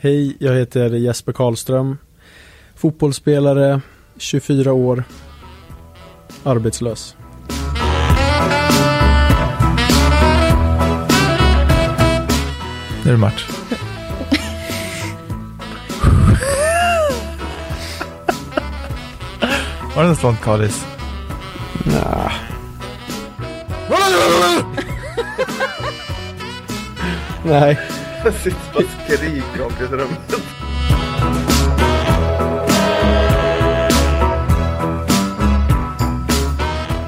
[0.00, 1.98] Hej, jag heter Jesper Karlström.
[2.74, 3.80] Fotbollsspelare,
[4.16, 5.04] 24 år.
[6.42, 7.16] Arbetslös.
[13.04, 13.48] Nu är det match.
[19.96, 20.86] Var det något sånt Kalis?
[21.84, 22.32] Nah.
[27.44, 27.97] Nej.
[28.32, 30.34] Sitter och skriker om det rummet.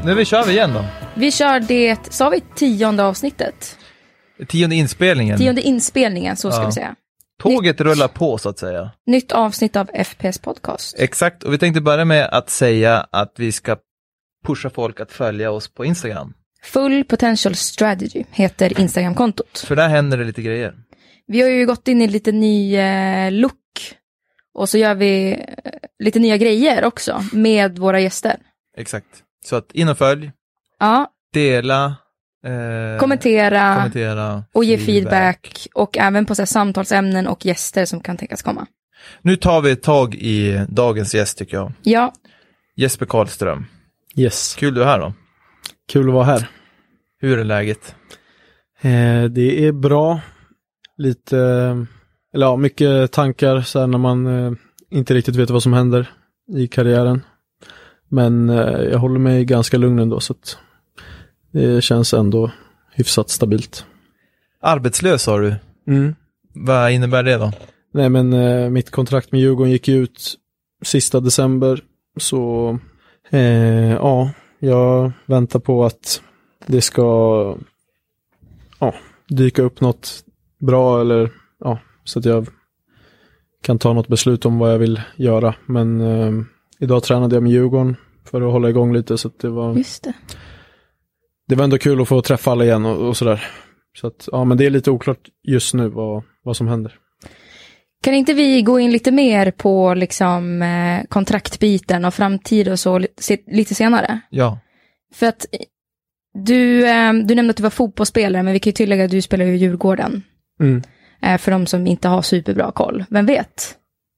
[0.04, 0.84] Nu vi kör vi igen då.
[1.14, 3.78] Vi kör det, sa vi tionde avsnittet?
[4.48, 5.38] Tionde inspelningen.
[5.38, 6.66] Tionde inspelningen, så ska Ja.
[6.66, 6.94] vi säga.
[7.42, 8.90] Tåget rullar på så att säga.
[9.06, 10.94] Nytt avsnitt av FPS podcast.
[10.98, 13.76] Exakt, och vi tänkte börja med att säga att vi ska
[14.46, 16.34] pusha folk att följa oss på Instagram.
[16.62, 19.58] Full Potential Strategy heter Instagramkontot.
[19.66, 20.74] För där händer det lite grejer.
[21.30, 23.54] Vi har ju gått in i lite ny eh, look
[24.54, 28.36] och så gör vi eh, lite nya grejer också med våra gäster.
[28.76, 29.06] Exakt.
[29.44, 30.32] Så att in och följ,
[30.78, 31.84] Ja, dela,
[32.46, 38.00] eh, kommentera kommentera och ge feedback och även på så här, samtalsämnen och gäster som
[38.00, 38.66] kan tänkas komma.
[39.22, 41.72] Nu tar vi ett tag i dagens gäst tycker jag.
[41.82, 42.12] Ja,
[42.76, 43.66] Jesper Karlström.
[44.16, 44.54] Yes.
[44.58, 45.12] Kul du är här då.
[45.92, 46.48] Kul att vara här.
[47.20, 47.94] Hur är läget?
[48.80, 50.20] Eh, det är bra.
[51.00, 51.38] Lite,
[52.34, 54.52] eller ja, mycket tankar så här när man eh,
[54.90, 56.10] inte riktigt vet vad som händer
[56.56, 57.22] i karriären.
[58.08, 60.58] Men eh, jag håller mig ganska lugn ändå så att
[61.50, 62.50] det känns ändå
[62.92, 63.84] hyfsat stabilt.
[64.60, 65.54] Arbetslös sa du.
[65.86, 66.14] Mm.
[66.52, 67.52] Vad innebär det då?
[67.92, 70.34] Nej men eh, mitt kontrakt med Djurgården gick ut
[70.82, 71.82] sista december.
[72.16, 72.78] Så
[74.00, 76.22] ja, jag väntar på att
[76.66, 77.02] det ska
[78.78, 78.94] ja,
[79.28, 80.24] dyka upp något
[80.60, 81.30] bra eller
[81.60, 82.46] ja, så att jag
[83.62, 85.54] kan ta något beslut om vad jag vill göra.
[85.66, 86.32] Men eh,
[86.80, 90.04] idag tränade jag med Djurgården för att hålla igång lite så att det var, just
[90.04, 90.12] det.
[91.48, 93.44] det var ändå kul att få träffa alla igen och, och sådär.
[94.00, 96.98] Så att ja, men det är lite oklart just nu vad, vad som händer.
[98.02, 102.98] Kan inte vi gå in lite mer på liksom eh, kontraktbiten och framtid och så
[103.46, 104.20] lite senare?
[104.30, 104.58] Ja.
[105.14, 105.58] För att eh,
[106.34, 109.22] du, eh, du nämnde att du var fotbollsspelare, men vi kan ju tillägga att du
[109.22, 110.22] spelar i Djurgården.
[110.60, 110.82] Mm.
[111.22, 113.04] Eh, för de som inte har superbra koll.
[113.10, 113.76] Vem vet?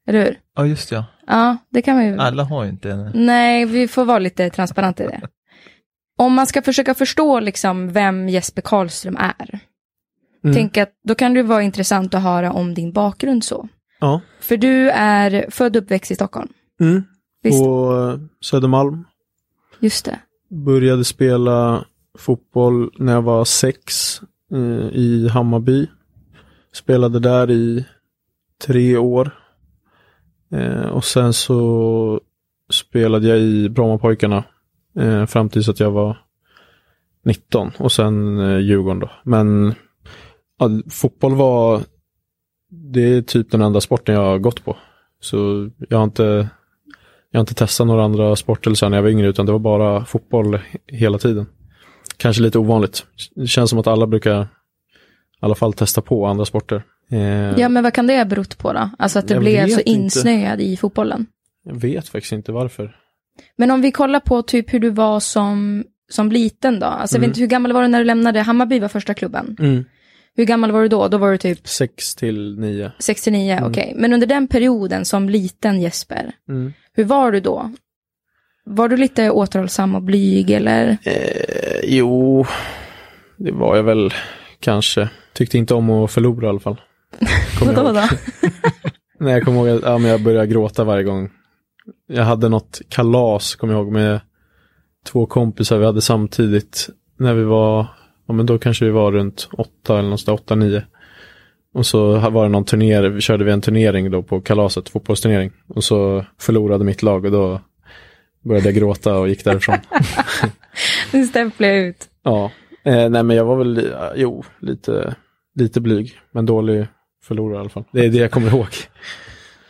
[0.08, 0.38] Eller hur?
[0.56, 1.04] Ja, just ja.
[1.26, 2.18] Ja, det kan man ju.
[2.18, 3.10] Alla har ju inte.
[3.14, 5.20] Nej, vi får vara lite transparenta i det.
[6.18, 9.60] Om man ska försöka förstå liksom vem Jesper Karlström är,
[10.44, 10.54] Mm.
[10.56, 13.68] tänk att då kan det vara intressant att höra om din bakgrund så.
[14.00, 14.20] Ja.
[14.40, 16.48] För du är född och uppväxt i Stockholm.
[16.80, 17.02] Mm.
[17.42, 19.04] Visst, På eh, Södermalm.
[19.80, 20.18] just det.
[20.50, 21.84] Började spela
[22.18, 24.20] fotboll när jag var sex
[24.52, 25.86] eh, i Hammarby.
[26.74, 27.86] Spelade där i
[28.66, 29.30] tre år.
[30.52, 32.20] Eh, och sen så
[32.70, 34.44] spelade jag i Brommapojkarna
[34.98, 36.16] eh, fram tills att jag var
[37.24, 39.10] 19 och sen eh, Djurgården då.
[39.24, 39.74] Men
[40.58, 41.80] ja, fotboll var
[42.68, 44.76] det är typ den enda sporten jag har gått på.
[45.20, 46.48] Så jag har inte
[47.30, 49.58] jag har inte testat några andra sporter sen när jag var yngre utan det var
[49.58, 51.46] bara fotboll hela tiden.
[52.16, 53.06] Kanske lite ovanligt.
[53.34, 54.48] Det känns som att alla brukar
[55.44, 56.82] alla fall testa på andra sporter.
[57.10, 58.90] Eh, Ja, men vad kan det ha berott på då?
[58.98, 59.90] Alltså att du Jag blev så inte.
[59.90, 61.26] insnöad i fotbollen.
[61.64, 62.96] Jag vet faktiskt inte varför.
[63.58, 66.86] Men om vi kollar på typ hur du var som, som liten då.
[66.86, 67.30] Alltså jag vet Mm.
[67.30, 69.56] inte, hur gammal var du när du lämnade Hammarby var första klubben?
[69.60, 69.84] Mm.
[70.36, 71.08] Hur gammal var du då?
[71.08, 72.92] Då var du typ Sex till nio.
[72.98, 73.70] 69, Mm.
[73.70, 73.92] okej.
[73.96, 76.72] Men under den perioden som liten Jesper, Mm.
[76.92, 77.70] hur var du då?
[78.64, 80.96] Var du lite återhållsam och blyg eller?
[81.04, 82.46] Eh, jo,
[83.36, 84.10] det var jag väl
[84.62, 85.08] kanske.
[85.32, 86.80] Tyckte inte om att förlora i alla fall.
[87.60, 87.92] Vadå då?
[89.20, 91.30] Nej, jag kommer ihåg att ja, men jag började gråta varje gång.
[92.06, 94.20] Jag hade något kalas, kommer jag ihåg, med
[95.06, 96.88] två kompisar vi hade samtidigt.
[97.18, 97.86] När vi var,
[98.28, 100.82] ja men då kanske vi var runt åtta eller någonstans, åtta, nio.
[101.74, 105.52] Och så var det någon turnering, körde vi en turnering då på kalaset, fotbollsturnering.
[105.68, 107.60] Och så förlorade mitt lag och då
[108.44, 109.76] började jag gråta och gick därifrån.
[111.12, 112.08] Nu stämplar jag ut.
[112.22, 112.50] ja,
[112.84, 115.14] eh, nej men jag var väl, ja, jo, lite,
[115.54, 116.12] lite blyg.
[116.32, 116.86] Men dålig
[117.24, 117.84] förlorare i alla fall.
[117.92, 118.66] Det är det jag kommer ihåg.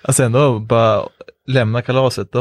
[0.05, 1.03] Alltså ändå bara
[1.47, 2.41] lämna kalaset, då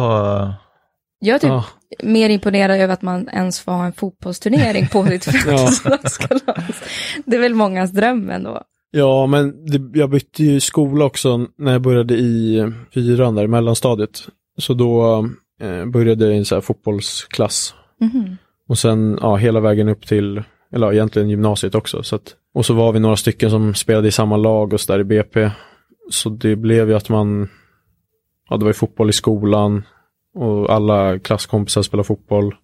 [1.20, 1.66] Jag är typ Ja.
[2.04, 6.84] mer imponerad över att man ens får ha en fotbollsturnering på sitt födelsedagskalas.
[7.26, 8.62] Det är väl mångas dröm ändå.
[8.92, 14.28] Ja, men det, jag bytte ju skola också när jag började i fyran där, mellanstadiet.
[14.58, 15.18] Så då
[15.62, 17.74] eh, började jag i en så här fotbollsklass.
[18.00, 18.38] Mhm.
[18.70, 22.04] Och sen ja, hela vägen upp till, eller egentligen gymnasiet också.
[22.04, 24.94] Så att, och så var vi några stycken som spelade i samma lag och så
[24.94, 25.52] där i BP.
[26.10, 27.50] så det blev ju att man,
[28.50, 29.84] ja det var ju fotboll i skolan
[30.34, 32.56] och alla klasskompisar spelade fotboll.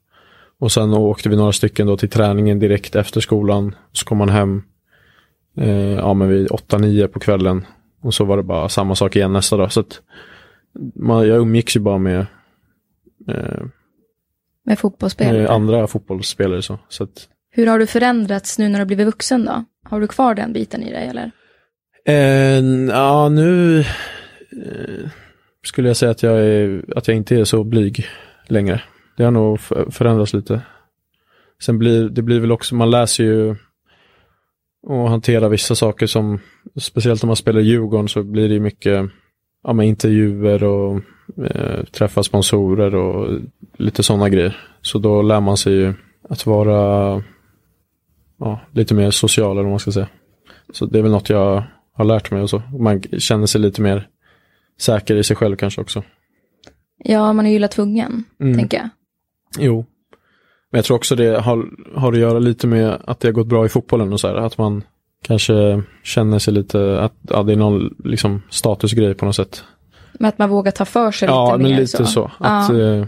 [0.60, 3.76] Och sen åkte vi några stycken då till träningen direkt efter skolan.
[3.92, 4.64] Så kom man hem
[5.58, 7.66] eh, ja, men vid 8-9 på kvällen.
[8.02, 9.72] Och så var det bara samma sak igen nästa dag.
[9.72, 10.02] Så att
[10.96, 12.26] man, jag umgicks ju bara med,
[13.28, 13.64] eh,
[14.64, 15.38] Med fotbollsspelare.
[15.38, 16.62] med andra fotbollsspelare.
[16.62, 19.66] Så, så att, hur har du förändrats nu när du blivit vuxen då?
[19.84, 21.32] Har du kvar den biten i dig eller?
[22.06, 25.10] Eh, ja, nu eh,
[25.64, 28.06] skulle jag säga att jag, är, att jag inte är så blyg
[28.48, 28.82] längre.
[29.18, 29.60] Det har nog
[29.92, 30.62] förändrats lite.
[31.62, 33.56] Sen blir det blir väl också, man läser ju
[34.88, 36.40] och hanterar vissa saker som,
[36.80, 39.10] speciellt om man spelar i Djurgården så blir det ju mycket
[39.64, 41.02] ja, med intervjuer och
[41.46, 43.40] eh, träffa sponsorer och
[43.78, 44.58] lite sådana grejer.
[44.82, 45.94] Så då lär man sig ju
[46.30, 47.24] att vara
[48.40, 50.08] ja, lite mer social eller vad man ska säga.
[50.74, 51.64] Så det är väl något jag
[51.94, 52.62] har lärt mig och så.
[52.80, 54.08] Man känner sig lite mer
[54.80, 56.04] säker i sig själv kanske också.
[57.04, 58.58] Ja, man är ju illa tvungen, Mm.
[58.58, 58.90] tänker jag.
[59.60, 59.86] Jo.
[60.72, 61.66] Men jag tror också det har,
[62.00, 64.36] har att göra lite med att det har gått bra i fotbollen och så här.
[64.36, 64.84] Att man
[65.24, 69.64] kanske känner sig lite, att ja, det är någon liksom statusgrej på något sätt.
[70.14, 71.80] Men att man vågar ta för sig Ja, lite men mer.
[71.82, 72.32] lite så.
[72.40, 72.80] Att Ja.
[72.82, 73.06] eh,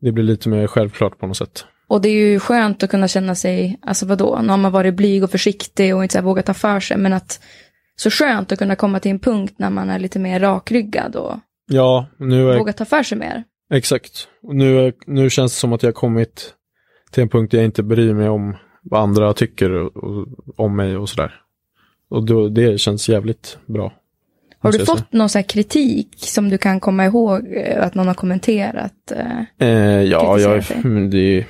[0.00, 1.64] det blir lite mer självklart på något sätt.
[1.88, 4.94] Och det är ju skönt att kunna känna sig, alltså vadå, nu har man varit
[4.94, 7.40] blyg och försiktig och inte så vågat ta för sig, men att
[7.96, 11.36] så skönt att kunna komma till en punkt när man är lite mer rakryggad och
[11.70, 13.44] Ja, nu är vågar ta för sig mer.
[13.74, 14.28] Exakt.
[14.42, 16.54] Nu, nu känns det som att jag har kommit
[17.10, 20.26] till en punkt där jag inte bryr mig om vad andra tycker och, och,
[20.56, 21.34] om mig och sådär.
[22.10, 23.92] Och då, det känns jävligt bra.
[24.58, 28.06] Har du fått någon så här kritik som du kan komma ihåg eh, att någon
[28.06, 29.12] har kommenterat?
[29.12, 29.68] eh?
[29.68, 31.46] Eh, ja, jag men det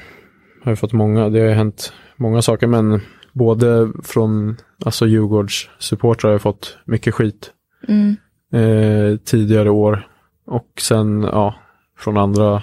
[0.68, 3.00] har ju fått många, det har ju hänt många saker, men
[3.32, 7.50] både från alltså Djurgårds supportrar har jag fått mycket skit
[7.88, 8.16] Mm.
[8.52, 10.06] eh, tidigare år.
[10.46, 11.54] Och sen, ja,
[11.98, 12.62] från andra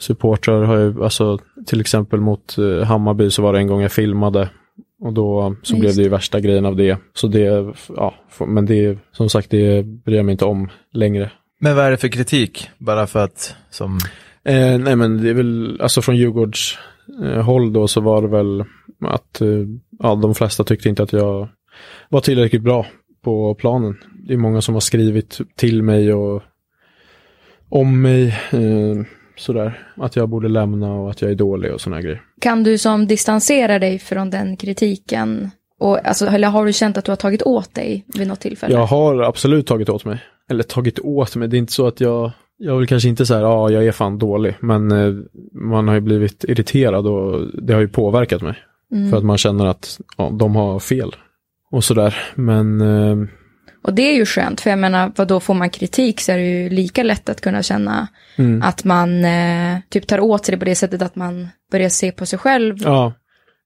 [0.00, 3.92] supportrar har jag, alltså till exempel mot eh, Hammarby så var det en gång jag
[3.92, 4.50] filmade.
[5.00, 6.98] Och då så Ja, blev just det ju värsta grejen av det.
[7.14, 8.14] Så det, ja,
[8.46, 11.30] men det, som sagt, det bryr jag mig inte om längre.
[11.58, 12.70] Men vad är det för kritik?
[12.78, 13.98] Bara för att, som,
[14.46, 16.78] Eh, nej men det är väl, alltså från Djurgårds
[17.22, 18.64] eh, håll då så var det väl
[19.00, 19.48] att eh,
[19.98, 21.48] ja, de flesta tyckte inte att jag
[22.08, 22.86] var tillräckligt bra
[23.24, 23.96] på planen.
[24.26, 26.42] Det är många som har skrivit till mig och
[27.68, 29.04] om mig eh,
[29.36, 29.88] sådär.
[29.96, 32.22] Att jag borde lämna och att jag är dålig och sådana grejer.
[32.40, 35.50] Kan du som distanserar dig från den kritiken?
[35.80, 38.74] Och, alltså, eller har du känt att du har tagit åt dig vid något tillfälle?
[38.74, 40.18] Jag har absolut tagit åt mig.
[40.50, 43.40] Eller tagit åt mig, det är inte så att jag jag vill kanske inte säga
[43.40, 45.14] ja jag är fan dålig, men eh,
[45.52, 48.56] man har ju blivit irriterad och det har ju påverkat mig.
[48.92, 49.10] Mm.
[49.10, 51.16] För att man känner att ja, de har fel.
[51.70, 52.16] Och sådär.
[52.34, 53.28] Men eh,
[53.82, 56.36] Och det är ju skönt, för jag menar, vad då får man kritik så är
[56.36, 60.52] det ju lika lätt att kunna känna mm, att man eh, typ tar åt sig
[60.52, 62.76] det på det sättet att man börjar se på sig själv.
[62.82, 63.12] ja.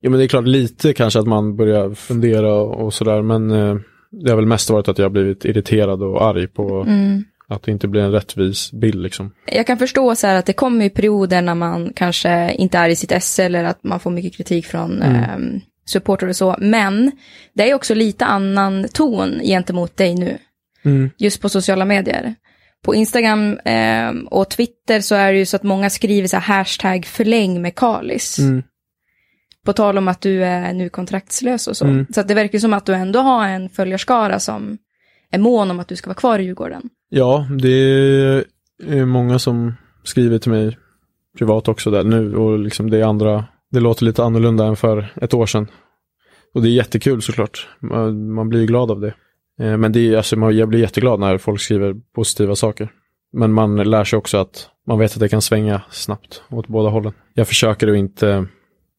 [0.01, 3.23] ja, men det är klart lite kanske att man börjar fundera och sådär.
[3.23, 3.77] Men eh,
[4.11, 7.25] det har väl mest varit att jag har blivit irriterad och arg på Mm.
[7.49, 9.35] Att det inte blir en rättvis bild liksom.
[9.47, 12.89] Jag kan förstå så här att det kommer i perioder när man kanske inte är
[12.89, 15.15] i sitt esse eller att man får mycket kritik från Mm.
[15.55, 16.57] eh, supporter och så.
[16.59, 17.13] Men
[17.55, 20.39] det är också lite annan ton gentemot dig nu.
[20.85, 21.11] Mm.
[21.19, 22.35] just på sociala medier.
[22.85, 26.59] På Instagram eh, och Twitter så är det ju så att många skriver så här
[26.59, 28.39] hashtag förläng med Kalis.
[28.39, 28.63] Mm.
[29.65, 31.85] På tal om att du är nu kontraktslös och så.
[31.85, 32.07] Mm.
[32.15, 34.79] Så att det verkar som att du ändå har en följarskara som
[35.31, 36.83] är mån om att du ska vara kvar i Djurgården.
[37.09, 37.73] Ja, det
[38.83, 39.75] är många som
[40.05, 40.79] skriver till mig
[41.39, 45.13] privat också där nu och liksom det är andra, det låter lite annorlunda än för
[45.17, 45.67] ett år sedan.
[46.55, 49.15] Och det är jättekul såklart, man, man blir ju glad av det.
[49.61, 52.93] Eh, men det är, alltså, jag blir jätteglad när folk skriver positiva saker.
[53.33, 56.89] Men man lär sig också att man vet att det kan svänga snabbt åt båda
[56.89, 57.13] hållen.
[57.35, 58.47] Jag försöker att inte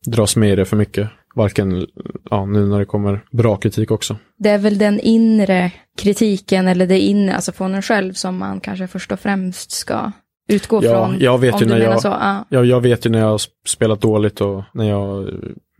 [0.08, 1.10] dras med i det för mycket.
[1.36, 1.88] Varken
[2.30, 4.16] ja, nu när det kommer bra kritik också.
[4.38, 8.60] Det är väl den inre kritiken eller det inre, alltså från en själv som man
[8.60, 10.12] kanske först och främst ska
[10.50, 11.20] utgå Ja, från.
[11.20, 12.08] jag vet ju när jag- så.
[12.08, 12.46] Ja.
[12.66, 15.34] Jag, vet ju när jag har spelat dåligt och när jag har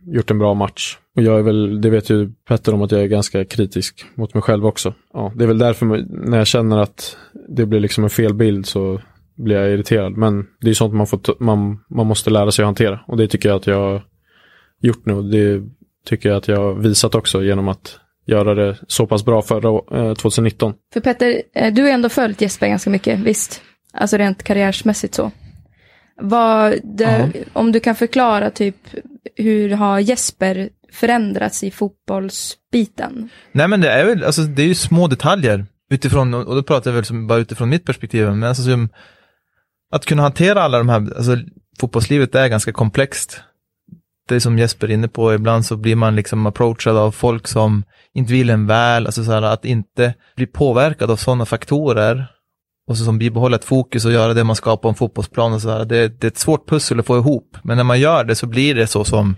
[0.06, 0.98] gjort en bra match.
[1.16, 4.34] Och jag är väl, det vet ju Petter om att jag är ganska kritisk mot
[4.34, 4.94] mig själv också.
[5.12, 5.86] Ja, det är väl därför
[6.26, 7.16] när jag känner att
[7.48, 9.00] det blir liksom en fel bild så
[9.36, 10.16] blir jag irriterad.
[10.16, 13.00] Men det är sånt man, får man, man måste lära sig att hantera.
[13.06, 14.02] Och det tycker jag att jag
[14.80, 15.22] gjort nu.
[15.22, 15.62] Det
[16.06, 19.98] tycker jag att jag har visat också genom att göra det så pass bra förra
[20.00, 20.74] eh, 2019.
[20.92, 23.62] För Petter, eh, du har ändå följt Jesper ganska mycket, visst?
[23.92, 25.30] Alltså rent karriärsmässigt så.
[26.20, 28.76] Vad, det, om du kan förklara typ,
[29.36, 33.28] hur har Jesper förändrats i fotbollsbiten?
[33.52, 36.90] Nej men det är väl, alltså det är ju små detaljer utifrån, och då pratar
[36.90, 38.88] jag väl som, bara utifrån mitt perspektiv, men alltså som,
[39.92, 41.36] att kunna hantera alla de här, alltså
[41.80, 43.40] fotbollslivet är ganska komplext.
[44.30, 47.48] Det är som Jesper är inne på, ibland så blir man liksom approachad av folk
[47.48, 47.84] som
[48.14, 52.26] inte vill en väl, alltså så här, att inte bli påverkad av sådana faktorer
[52.88, 55.62] och så som bibehålla ett fokus och göra det man ska på en fotbollsplan och
[55.62, 55.84] så här.
[55.84, 58.46] Det, det är ett svårt pussel att få ihop, men när man gör det så
[58.46, 59.36] blir det så som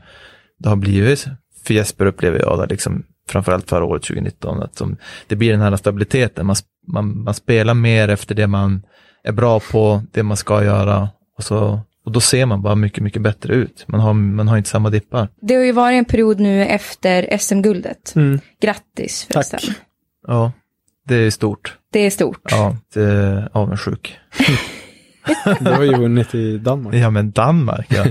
[0.59, 1.27] det har blivit
[1.65, 4.97] för Jesper upplever jag det, liksom, framförallt förra året 2019, att som,
[5.27, 6.57] det blir den här stabiliteten, man,
[6.93, 8.83] man, man spelar mer efter det man
[9.25, 11.09] är bra på, det man ska göra
[11.39, 13.85] och, så, och då ser man bara mycket, mycket bättre ut.
[13.89, 15.29] Man har, man har inte samma dippar.
[15.41, 18.13] Det har ju varit en period nu efter SM-guldet.
[18.17, 18.41] Mm.
[18.61, 19.61] Grattis förresten.
[19.61, 19.77] Tack.
[20.27, 20.53] Ja,
[21.09, 21.79] det är stort.
[21.93, 22.41] Det är stort.
[22.51, 24.19] Ja, det är avundsjuk.
[25.61, 26.95] Du har ju vunnit i Danmark.
[26.95, 28.05] Ja, men Danmark, ja.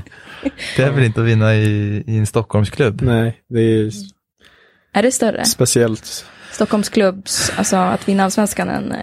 [0.77, 3.01] Det är väl inte att vinna i, i en Stockholmsklubb?
[3.01, 3.91] Nej, det är
[4.93, 5.45] Är det större?
[5.45, 6.25] speciellt.
[6.51, 8.93] Stockholmsklubbs, alltså att vinna allsvenskan än...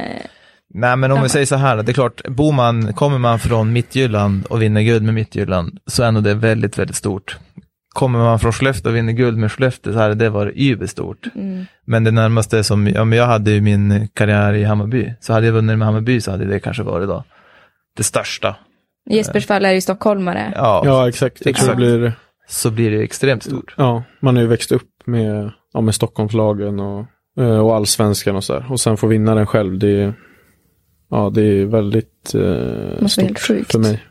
[0.74, 3.72] Nej, men om vi säger så här, det är klart, bor man, kommer man från
[3.72, 7.36] Mittjylland och vinner guld med Mittjylland, så är nog det väldigt, väldigt stort.
[7.94, 11.26] Kommer man från Skellefteå och vinner guld med Skellefteå, så hade det varit überstort.
[11.34, 11.66] mm.
[11.84, 15.46] Men det närmaste som, ja men jag hade ju min karriär i Hammarby, så hade
[15.46, 17.24] jag vunnit med Hammarby så hade det kanske varit då
[17.96, 18.56] det största.
[19.10, 20.52] I Jespers fall är det ju stockholmare.
[20.56, 21.46] Ja, Ja, exakt.
[21.46, 21.76] Exakt.
[21.76, 22.12] blir,
[22.48, 23.74] så blir det extremt stort.
[23.76, 27.06] ja, man har ju växt upp med, ja, med Stockholmslagen och,
[27.40, 28.72] eh, och allsvenskan och så där.
[28.72, 30.14] Och sen få vinna den själv, det är,
[31.10, 33.72] ja, det är väldigt eh, Måste stort sjukt.
[33.72, 34.04] för mig.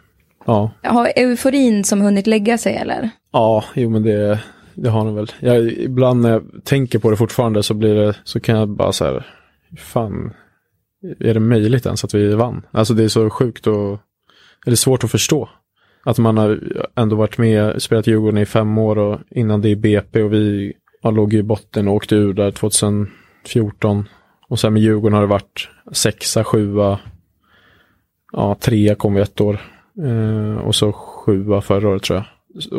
[0.46, 3.10] Ja, Har euforin som hunnit lägga sig eller?
[3.32, 4.39] ja, jo men det,
[4.74, 5.32] det har den väl.
[5.39, 8.92] Jag, ibland när jag tänker på det fortfarande så blir det, så kan jag bara
[8.92, 9.25] så här,
[9.77, 10.34] fan,
[11.20, 12.66] är det möjligt ens att vi vann?
[12.72, 14.00] Alltså det är så sjukt och,
[14.66, 15.50] eller svårt att förstå.
[16.04, 16.60] Att man har
[16.96, 20.74] ändå varit med, spelat Djurgården i fem år och innan det i BP och vi
[21.01, 24.06] ja, låg i botten och åkte ur där 2014.
[24.50, 27.00] Och sen med Djurgården har det varit sexa, sjua,
[28.32, 29.60] ja trea kom vi ett år.
[30.04, 32.25] Eh, och så sjua förra året tror jag.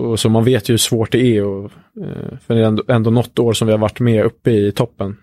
[0.02, 1.44] Och så man vet ju hur svårt det är.
[1.44, 1.64] Och,
[2.00, 4.72] eh, för det är ändå, ändå något år som vi har varit med uppe i
[4.72, 5.16] toppen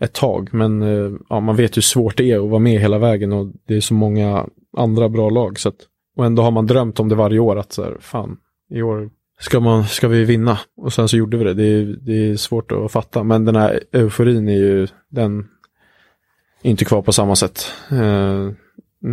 [0.00, 0.48] ett tag.
[0.52, 3.32] Men eh, ja, man vet ju hur svårt det är att vara med hela vägen
[3.32, 5.58] och det är så många andra bra lag.
[5.58, 5.76] Så att,
[6.16, 8.36] och ändå har man drömt om det varje år att så här, fan,
[8.70, 9.10] i år
[9.40, 10.58] ska, man, ska vi vinna.
[10.76, 11.54] Och sen så gjorde vi det.
[11.54, 13.24] Det är, det är svårt att fatta.
[13.24, 15.48] Men den här euforin är ju, den
[16.62, 17.72] inte kvar på samma sätt.
[17.90, 18.50] Eh,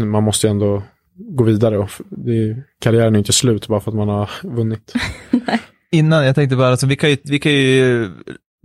[0.08, 0.84] man måste ju ändå
[1.15, 1.89] gå vidare och
[2.27, 4.94] är, karriären är inte slut bara för att man har vunnit.
[5.91, 8.10] Innan, jag tänkte bara, alltså, vi, kan ju, vi kan ju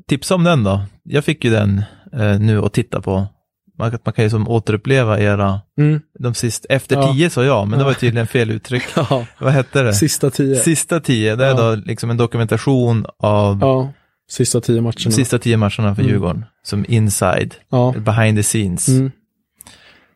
[0.08, 0.80] tipsa om den då.
[1.02, 3.26] Jag fick ju den eh, nu att titta på.
[3.78, 6.00] Man, man kan ju som återuppleva era, Mm.
[6.18, 7.12] de sist, efter Ja.
[7.12, 8.82] tio sa jag, men det var ju tydligen fel uttryck.
[8.96, 9.94] Ja, Vad hette det?
[9.94, 10.56] sista tio.
[10.56, 11.54] Sista tio, det är Ja.
[11.70, 13.92] då liksom en dokumentation av Ja,
[14.30, 15.10] sista tio matcherna.
[15.10, 16.06] sista tio matcherna för Mm.
[16.12, 16.44] Djurgården.
[16.62, 17.94] Som inside, Ja.
[17.98, 18.88] behind the scenes.
[18.88, 19.10] Mm.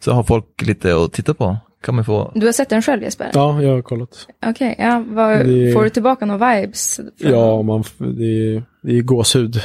[0.01, 1.57] Så har folk lite att titta på.
[1.83, 2.33] Kan man få.
[2.35, 3.31] Du har sett den själv Jesper?
[3.35, 4.27] ja, jag har kollat.
[4.47, 7.01] Okej, ja, vad, Det- får du tillbaka några vibes?
[7.21, 8.25] från- Ja, man, det,
[8.57, 9.61] är, det är gåshud.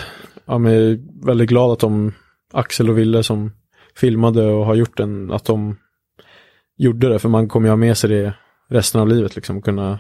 [0.46, 2.14] Ja, men jag är väldigt glad att de,
[2.54, 3.52] Axel och Ville som
[3.96, 5.78] filmade och har gjort den, att de
[6.78, 7.20] gjorde det.
[7.20, 8.34] För man kommer ju ha med sig det
[8.70, 10.00] resten av livet, liksom, kunna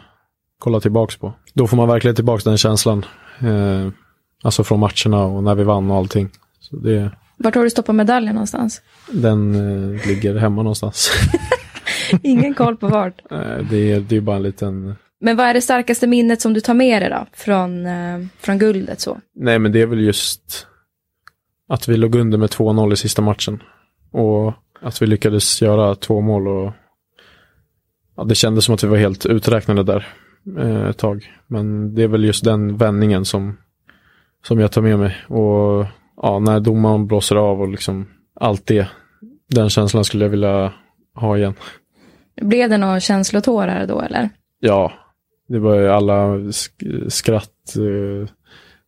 [0.60, 1.34] kolla tillbaks på.
[1.54, 3.06] Då får man verkligen tillbaks den känslan.
[3.40, 3.90] Eh,
[4.44, 6.30] alltså från matcherna och när vi vann och allting.
[6.60, 8.82] Så det, Vart har du stoppat medaljen någonstans?
[9.12, 11.12] den eh, ligger hemma någonstans.
[12.24, 13.22] Ingen koll på vart.
[13.70, 16.62] Det, är, det är bara en liten Men vad är det starkaste minnet som du
[16.62, 17.26] tar med dig då?
[17.34, 19.18] Från, eh, från guldet så?
[19.36, 20.68] Nej, men det är väl just
[21.70, 23.64] att vi låg under med 2-0 i sista matchen.
[24.12, 26.72] Och att vi lyckades göra två mål och
[28.18, 30.08] ja, det kändes som att vi var helt uträknade där
[30.60, 31.32] eh, ett tag.
[31.48, 33.58] Men det är väl just den vändningen som,
[34.48, 35.16] som jag tar med mig.
[35.28, 35.86] Och
[36.22, 38.08] ja, när domaren blåser av och liksom
[38.40, 38.88] allt det.
[39.50, 40.74] Den känslan skulle jag vilja
[41.16, 41.54] ha igen.
[42.42, 44.30] Blev det några känslotårar då eller?
[44.60, 44.92] Ja,
[45.48, 48.30] det var ju alla sk- skratt, eh,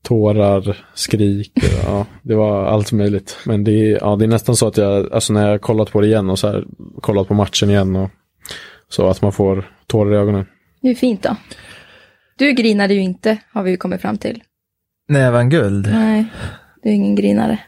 [0.03, 1.51] tårar, skrik.
[1.85, 3.37] Ja, det var allt möjligt.
[3.45, 6.01] Men det är, ja, det är nästan så att jag, alltså när jag kollat på
[6.01, 6.65] det igen och så här,
[7.01, 8.09] kollat på matchen igen och
[8.89, 10.45] så att man får tårar i ögonen.
[10.81, 11.35] Det är fint då.
[12.37, 14.43] Du grinade ju inte, har vi ju kommit fram till.
[15.09, 15.87] Vann guld?
[15.91, 16.25] Nej,
[16.83, 17.59] du är ingen grinare.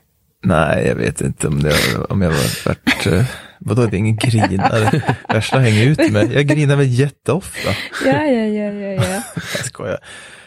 [0.44, 1.74] Nej, jag vet inte om, det,
[2.10, 3.08] om jag var värt...
[3.08, 3.25] eh,
[3.60, 5.01] Vadå, det är ingen grinare.
[5.29, 6.32] Värsta hänger ut med.
[6.34, 7.70] Jag grinar väl jätteofta.
[8.06, 9.22] Ja, ja, ja, ja, ja.
[9.36, 9.98] Jag skojar.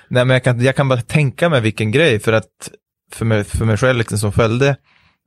[0.09, 2.70] Nej, men jag kan, jag kan bara tänka mig vilken grej, för att
[3.12, 4.76] för mig, för mig själv liksom, som följde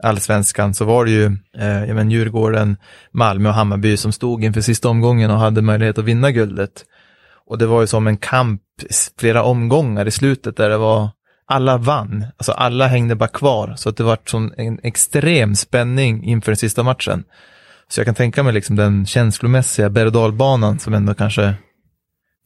[0.04, 1.26] allsvenskan så var det ju
[1.60, 2.78] eh, jag men, Djurgården,
[3.12, 6.72] Malmö och Hammarby som stod inför sista omgången och hade möjlighet att vinna guldet.
[7.48, 8.62] Och det var ju som en kamp,
[9.20, 11.10] flera omgångar i slutet där det var
[11.46, 12.26] alla vann.
[12.38, 13.74] Alltså alla hängde bara kvar.
[13.78, 17.24] Så att det var som en extrem spänning inför den sista matchen.
[17.88, 21.54] Så jag kan tänka mig liksom den känslomässiga berg och som ändå kanske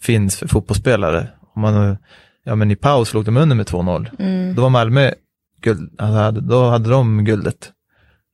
[0.02, 1.28] finns för fotbollsspelare.
[1.56, 1.98] Om man,
[2.44, 4.10] ja men i paus låg de under med 2-0.
[4.20, 4.56] Mm.
[4.56, 5.12] Då var Malmö
[5.62, 7.72] guld, alltså hade- då hade de guldet.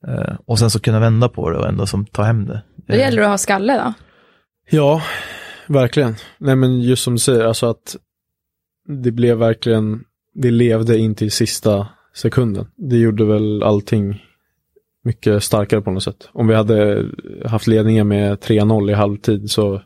[0.07, 2.63] Eh, och sen så kunna vända på det och ändå som ta hem det.
[2.87, 3.93] Då gäller det att ha skalle då.
[4.69, 5.01] Ja,
[5.67, 6.15] verkligen.
[6.37, 7.95] Nej men just som du säger, alltså att
[9.03, 10.03] det blev verkligen,
[10.33, 12.67] det levde in till sista sekunden.
[12.75, 14.23] Det gjorde väl allting
[15.03, 16.29] mycket starkare på något sätt.
[16.31, 17.05] Om vi hade
[17.45, 19.81] haft ledningen med 3-0 i halvtid så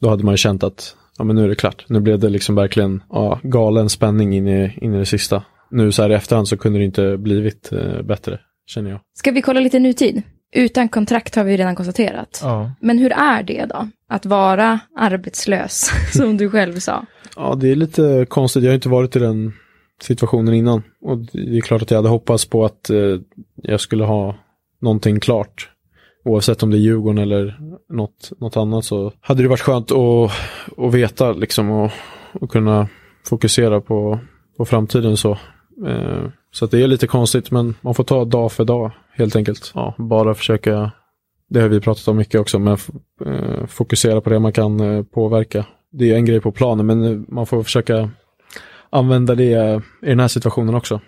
[0.00, 1.84] då hade man ju känt att ja men nu är det klart.
[1.88, 5.42] Nu blev det liksom verkligen ja, galen spänning in i, in i det sista.
[5.70, 9.00] Nu så här i efterhand så kunde det inte blivit eh, bättre, känner jag.
[9.14, 10.22] Ska vi kolla lite nutid?
[10.52, 12.40] Utan kontrakt har vi redan konstaterat.
[12.42, 12.72] Ja.
[12.80, 13.88] Men hur är det då?
[14.08, 17.06] Att vara arbetslös, som du själv sa.
[17.36, 18.62] Ja, det är lite konstigt.
[18.62, 19.52] Jag har inte varit i den
[20.02, 20.82] situationen innan.
[21.00, 23.16] Och det är klart att jag hade hoppats på att eh,
[23.54, 24.34] jag skulle ha
[24.80, 25.70] någonting klart.
[26.24, 30.30] Oavsett om det är Djurgården eller något, något annat så hade det varit skönt att,
[30.78, 31.90] att veta liksom och,
[32.40, 32.88] och kunna
[33.28, 34.18] fokusera på,
[34.56, 35.30] på framtiden så.
[35.86, 39.36] Eh, så att det är lite konstigt men man får ta dag för dag helt
[39.36, 39.72] enkelt.
[39.74, 40.90] Ja, bara försöka,
[41.50, 42.90] det har vi pratat om mycket också, men f-
[43.26, 45.64] eh, fokusera på det man kan eh, påverka.
[45.92, 48.10] Det är en grej på planen men eh, man får försöka
[48.90, 51.00] använda det i den här situationen också.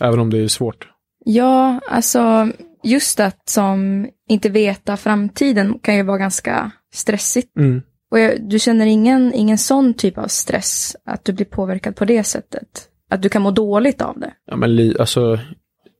[0.00, 0.88] Även om det är svårt.
[1.24, 2.48] Ja, alltså
[2.82, 7.56] just att som inte veta framtiden kan ju vara ganska stressigt.
[7.56, 7.82] Mm.
[8.10, 12.04] Och jag, du känner ingen, ingen sån typ av stress, att du blir påverkad på
[12.04, 12.88] det sättet?
[13.10, 14.32] Att du kan må dåligt av det?
[14.46, 15.38] Ja, men li, alltså,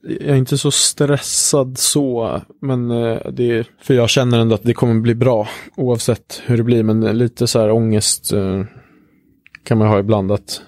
[0.03, 4.63] jag är inte så stressad så, men eh, det är, för jag känner ändå att
[4.63, 8.65] det kommer bli bra oavsett hur det blir, men lite så här ångest eh,
[9.65, 10.63] kan man ha ibland att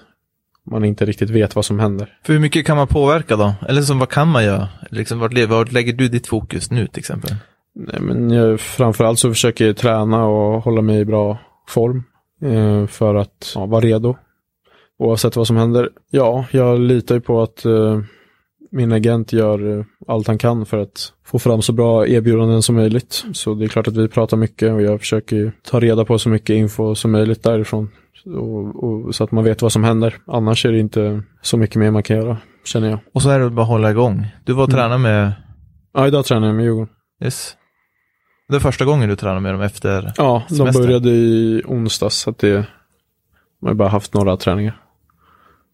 [0.65, 2.17] man inte riktigt vet vad som händer.
[2.23, 3.53] För hur mycket kan man påverka då?
[3.67, 4.67] Eller som, vad kan man göra?
[4.91, 7.35] Liksom, vart, vart lägger du ditt fokus nu till exempel?
[7.75, 11.37] Nej, men jag, framförallt så försöker jag träna och hålla mig i bra
[11.67, 12.03] form
[12.41, 14.17] eh, för att ja, vara redo.
[14.99, 15.89] Oavsett vad som händer.
[16.11, 17.99] Ja, jag litar ju på att eh,
[18.71, 22.75] min agent gör eh, allt han kan för att få fram så bra erbjudanden som
[22.75, 23.25] möjligt.
[23.33, 26.29] Så det är klart att vi pratar mycket och jag försöker ta reda på så
[26.29, 27.89] mycket info som möjligt därifrån.
[28.25, 30.15] Och, och, så att man vet vad som händer.
[30.27, 32.99] Annars är det inte så mycket mer man kan göra, känner jag.
[33.13, 34.27] Och så är det bara att hålla igång.
[34.45, 34.77] Du var och Mm.
[34.79, 35.31] tränade med,
[35.93, 36.89] Ja, idag tränar jag med Djurgården.
[37.23, 37.55] yes.
[38.49, 40.81] Det är första gången du tränar med dem efter, Ja, de Semester.
[40.83, 42.65] började i onsdags så att det
[43.61, 44.81] man har bara haft några träningar.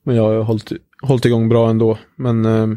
[0.05, 0.71] Men jag har hållit,
[1.03, 1.97] hållit igång bra ändå.
[2.15, 2.67] Men eh,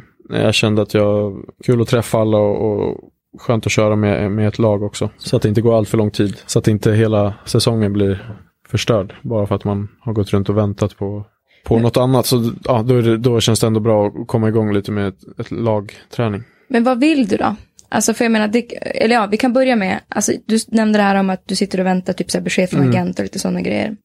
[0.42, 4.48] jag kände att jag kul att träffa alla och, och skönt att köra med, med
[4.48, 5.10] ett lag också.
[5.18, 6.36] Så att det inte går allt för lång tid.
[6.46, 8.36] Så att inte hela säsongen blir
[8.74, 9.14] förstörd.
[9.22, 11.24] Bara för att man har gått runt och väntat på,
[11.64, 12.26] på något annat.
[12.26, 15.40] Så ja, då, det, då känns det ändå bra att komma igång lite med ett,
[15.40, 16.42] ett lagträning.
[16.68, 17.56] Men vad vill du då?
[17.88, 18.62] Alltså för jag menar, det,
[19.02, 21.80] eller ja, vi kan börja med, alltså du nämnde det här om att du sitter
[21.80, 22.90] och väntar typ så här besked från Mm.
[22.90, 23.96] agent och lite sådana grejer.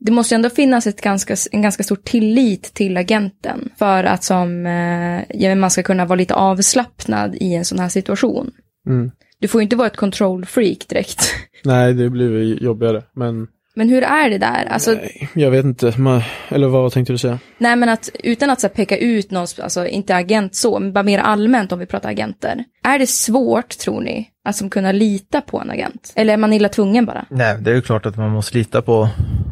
[0.00, 4.24] Det måste ju ändå finnas ett ganska, en ganska stor tillit till agenten för att
[4.24, 8.50] som, eh, ja, man ska kunna vara lite avslappnad i en sån här situation.
[8.86, 9.10] Mm.
[9.38, 11.34] Du får ju inte vara ett control freak direkt.
[11.64, 13.02] Nej, det blir jobbigare.
[13.12, 14.66] Men Men hur är det där?
[14.66, 16.00] Alltså, nej, jag vet inte.
[16.00, 17.38] Man, eller vad tänkte du säga?
[17.58, 20.92] Nej men att utan att så här, peka ut någon, alltså inte agent så, men
[20.92, 22.64] bara mer allmänt om vi pratar agenter.
[22.82, 26.12] Är det svårt tror ni att som kunna lita på en agent?
[26.16, 27.26] Eller är man illa tvungen bara?
[27.30, 29.08] nej, det är ju klart att man måste lita på,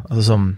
[0.09, 0.57] alltså som,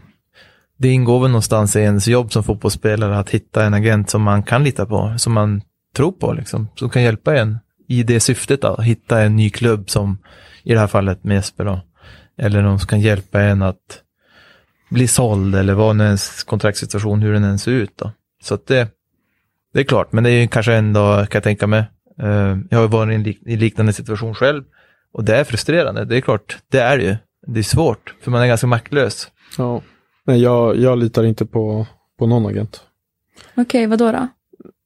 [0.78, 4.44] det ingår väl någonstans i ens jobb som fotbollsspelare att hitta en agent som man
[4.44, 5.62] kan lita på, som man
[5.96, 9.90] tror på liksom, som kan hjälpa en i det syftet att hitta en ny klubb
[9.90, 10.18] som,
[10.64, 11.82] i det här fallet med Jesper då,
[12.38, 14.02] eller någon som kan hjälpa en att
[14.90, 18.12] bli såld eller vad nu ens kontraktssituation, hur den än ser ut då.
[18.44, 18.88] Så att det,
[19.74, 21.84] det är klart, men det är ju kanske ändå, kan jag tänka mig,
[22.22, 24.64] eh, jag har ju varit i en lik, i liknande situation själv
[25.14, 27.16] och det är frustrerande, det är klart, det är det ju.
[27.48, 29.28] Det är svårt, för man är ganska maktlös.
[29.58, 29.82] Ja.
[30.26, 31.88] Nej, jag, jag litar inte på,
[32.20, 32.82] på någon agent.
[33.56, 34.28] Okej, vad då då?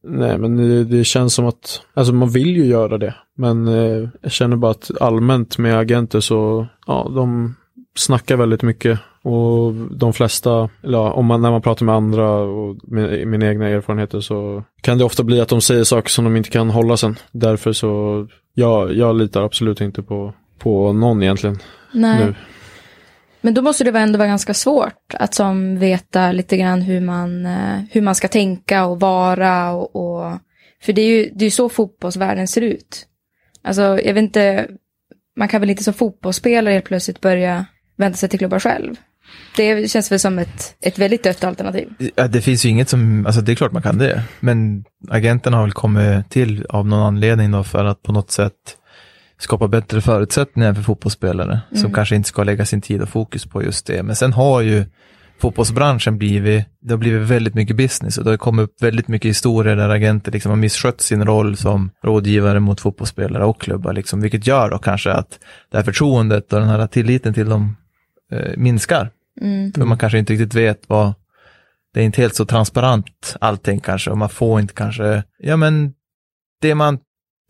[0.04, 3.16] Nej, men det, det känns som att, alltså man vill ju göra det.
[3.38, 7.56] Men eh, jag känner bara att allmänt med agenter så, ja, de
[7.96, 9.00] snackar väldigt mycket.
[9.24, 13.48] Och de flesta, eller ja, om man, när man pratar med andra och med mina
[13.48, 16.70] egna erfarenheter så kan det ofta bli att de säger saker som de inte kan
[16.70, 17.16] hålla sen.
[17.32, 21.60] Därför så, ja, jag litar absolut inte på, på någon egentligen
[21.94, 22.26] Nej.
[22.26, 22.36] nu.
[23.42, 27.46] Men då måste det ändå vara ganska svårt att som veta lite grann hur man,
[27.46, 30.32] eh, hur man ska tänka och vara och, och
[30.82, 33.08] för det är ju det är så fotbollsvärlden ser ut.
[33.64, 34.68] Alltså jag vet inte,
[35.38, 37.66] man kan väl inte som fotbollsspelare helt plötsligt börja
[37.98, 38.96] vända sig till klubbar själv.
[39.56, 41.90] Det känns väl som ett, ett väldigt dött alternativ.
[42.16, 44.24] Ja, det finns ju inget som, alltså det är klart man kan det.
[44.40, 48.54] Men agenterna har väl kommit till av någon anledning då för att på något sätt
[49.40, 51.94] skapa bättre förutsättningar för fotbollsspelare som Mm.
[51.94, 54.04] kanske inte ska lägga sin tid och fokus på just det.
[54.04, 54.86] Men sen har ju
[55.42, 59.30] fotbollsbranschen blivit, det har blivit väldigt mycket business och det har kommit upp väldigt mycket
[59.30, 64.22] historier där agenter liksom har misskött sin roll som rådgivare mot fotbollsspelare och klubbar, liksom,
[64.22, 65.40] vilket gör då kanske att
[65.72, 67.76] det här förtroendet och den här tilliten till dem
[68.32, 69.10] eh, minskar.
[69.42, 69.74] Mm.
[69.74, 71.14] För man kanske inte riktigt vet vad,
[71.94, 75.94] det är inte helt så transparent allting kanske och man får inte kanske, ja men
[76.62, 77.00] det man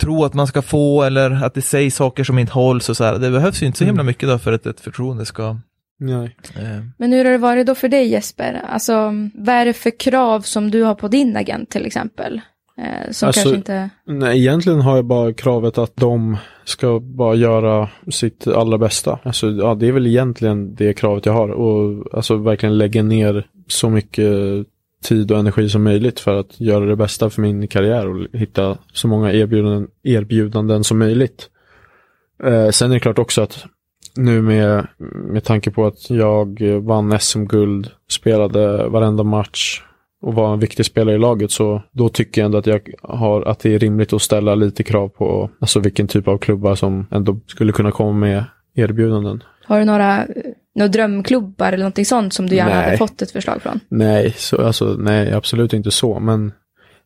[0.02, 3.04] tror att man ska få eller att det sägs saker som inte hålls och så
[3.04, 3.20] här.
[3.20, 4.06] Det behövs ju inte så himla Mm.
[4.06, 5.58] mycket då för att ett förtroende ska...
[6.02, 6.36] Nej.
[6.56, 8.62] Eh, Men hur har det varit då för dig Jesper?
[8.70, 8.94] Alltså,
[9.34, 12.42] vad är det för krav som du har på din agent till exempel?
[12.78, 13.90] Eh, som Alltså- kanske inte...
[14.06, 19.20] Nej, egentligen har jag bara kravet att de ska bara göra sitt allra bästa.
[19.24, 21.50] Alltså, ja, det är väl egentligen det kravet jag har.
[21.50, 24.28] Och alltså verkligen lägga ner så mycket
[25.04, 28.78] tid och energi som möjligt för att göra det bästa för min karriär och hitta
[28.94, 31.50] så många erbjudanden, erbjudanden som möjligt.
[32.44, 33.66] Eh, sen är det klart också att
[34.16, 39.82] nu med, med tanke på att jag vann SM-guld, spelade varenda match
[40.22, 43.42] och var en viktig spelare i laget så då tycker jag ändå att jag har
[43.42, 47.08] att det är rimligt att ställa lite krav på alltså vilken typ av klubbar som
[47.12, 48.46] ändå skulle kunna komma med
[48.76, 49.44] erbjudanden.
[49.66, 50.28] Har du några,
[50.76, 52.84] några drömklubbar eller någonting sånt som du gärna Nej.
[52.84, 53.80] hade fått ett förslag från?
[53.90, 56.52] Nej, så, alltså, nej, absolut inte så, men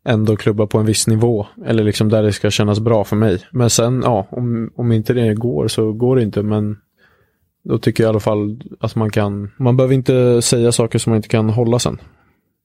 [0.06, 1.46] ändå klubbar på en viss nivå.
[1.66, 3.40] Eller liksom där det ska kännas bra för mig.
[3.52, 6.78] Men sen, ja, om, om inte det går så går det inte, men
[7.66, 11.12] då tycker jag i alla fall att man kan, man behöver inte säga saker som
[11.12, 11.98] man inte kan hålla sen.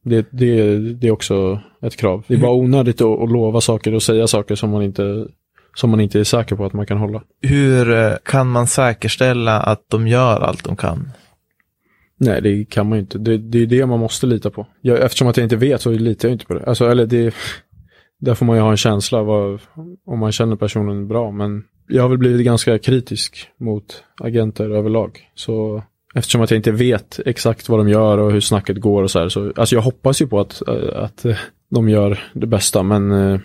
[0.04, 2.24] Det, det, det är också ett krav.
[2.28, 5.26] Det är bara onödigt att, att lova saker och säga saker som man inte
[5.74, 7.22] som man inte är säker på att man kan hålla.
[7.42, 11.10] hur eh, kan man säkerställa att de gör allt de kan?
[12.16, 13.18] Nej, det kan man ju inte.
[13.18, 14.66] Det, det är det man måste lita på.
[14.80, 16.64] Jag, eftersom att jag inte vet så litar jag inte på det.
[16.64, 17.34] Alltså, eller det,
[18.18, 19.62] där får man ju ha en känsla av
[20.06, 21.30] om man känner personen bra.
[21.30, 25.30] Men jag har väl blivit ganska kritisk mot agenter överlag.
[25.34, 25.82] Så
[26.14, 29.18] eftersom att jag inte vet exakt vad de gör och hur snacket går och så
[29.18, 29.28] här.
[29.28, 30.62] Så, alltså jag hoppas ju på att,
[30.94, 31.26] att
[31.70, 32.82] de gör det bästa.
[32.82, 33.40] Men eh,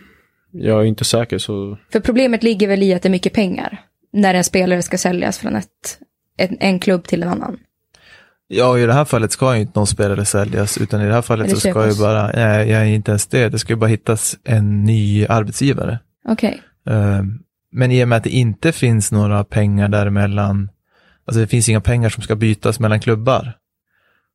[0.51, 3.81] jag är inte säker så För problemet ligger väl i att det är mycket pengar
[4.13, 5.99] när en spelare ska säljas från ett,
[6.37, 7.57] en, en klubb till en annan.
[8.47, 11.21] Ja, i det här fallet ska ju inte någon spelare säljas, utan i det här
[11.21, 13.77] fallet Eller så ska ju bara, nej, jag är inte ens det, det ska ju
[13.77, 15.99] bara hittas en ny arbetsgivare.
[16.27, 16.61] Okej.
[16.87, 17.23] Eh,
[17.77, 20.69] Men i och med att det inte finns några pengar däremellan,
[21.25, 23.57] alltså det finns inga pengar som ska bytas mellan klubbar,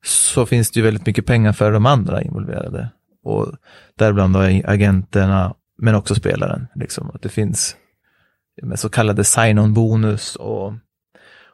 [0.05, 2.88] så finns det ju väldigt mycket pengar för de andra involverade.
[3.24, 3.53] Och
[3.98, 6.66] däribland då agenterna, men också spelaren.
[6.74, 7.76] Liksom, att det finns
[8.74, 10.72] så kallade sign-on-bonus och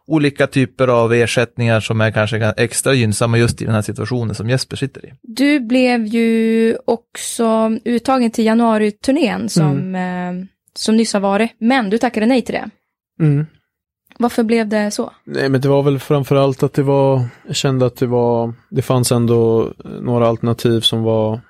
[0.06, 4.50] olika typer av ersättningar som är kanske extra gynnsamma just i den här situationen som
[4.50, 5.12] Jesper sitter i.
[5.22, 10.32] Du blev ju också uttagen till januari-turnén som, eh,
[10.78, 12.70] som nyss har varit, men du tackade nej till det.
[14.18, 15.12] Varför blev det så?
[15.24, 18.82] Nej, men det var väl framförallt att det var, jag kände att det var, det
[18.82, 21.40] fanns ändå några alternativ som var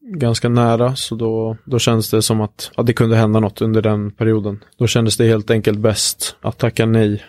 [0.00, 3.82] ganska nära, så då, då kändes det som att ja, det kunde hända något under
[3.82, 4.64] den perioden.
[4.78, 7.24] Då kändes det helt enkelt bäst att tacka nej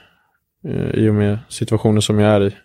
[0.68, 2.56] eh, i och med situationen som jag är i.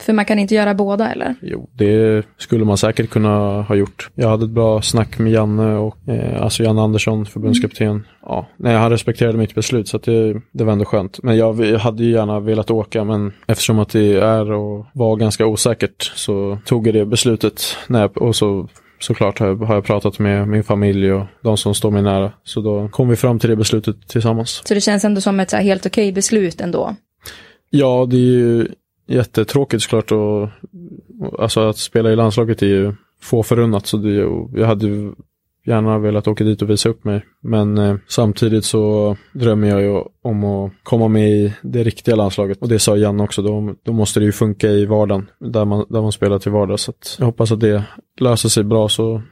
[0.00, 1.34] För man kan inte göra båda eller?
[1.42, 4.10] Jo, det skulle man säkert kunna ha gjort.
[4.14, 8.06] Jag hade ett bra snack med Janne och eh, alltså Janne Andersson, förbundskapten.
[8.22, 11.22] Ja, nej, han respekterade mitt beslut så det, det var ändå skönt.
[11.22, 15.16] Men jag, jag hade ju gärna velat åka men eftersom att det är och var
[15.16, 17.62] ganska osäkert så tog jag det beslutet.
[17.88, 21.56] När jag, och så såklart har jag, har jag pratat med min familj och de
[21.56, 22.32] som står mig nära.
[22.44, 24.62] Så då kom vi fram till det beslutet tillsammans.
[24.64, 26.94] Så det känns ändå som ett så helt okej beslut ändå.
[27.70, 28.68] Ja, det är ju
[29.10, 30.48] jättetråkigt såklart och,
[31.38, 34.14] alltså att spela i landslaget är ju få förunnat så det,
[34.60, 35.12] jag hade
[35.66, 37.24] gärna velat åka dit och visa upp mig.
[37.40, 42.58] Men eh, samtidigt så drömmer jag ju om att komma med i det riktiga landslaget
[42.60, 45.86] och det sa Janne också, då, då måste det ju funka i vardagen där man,
[45.88, 46.82] där man spelar till vardags.
[46.82, 47.84] Så att jag hoppas att det
[48.20, 49.22] löser sig bra så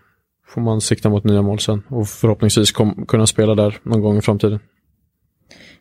[0.48, 4.16] får man sikta mot nya mål sen och förhoppningsvis kom, kunna spela där någon gång
[4.16, 4.60] i framtiden.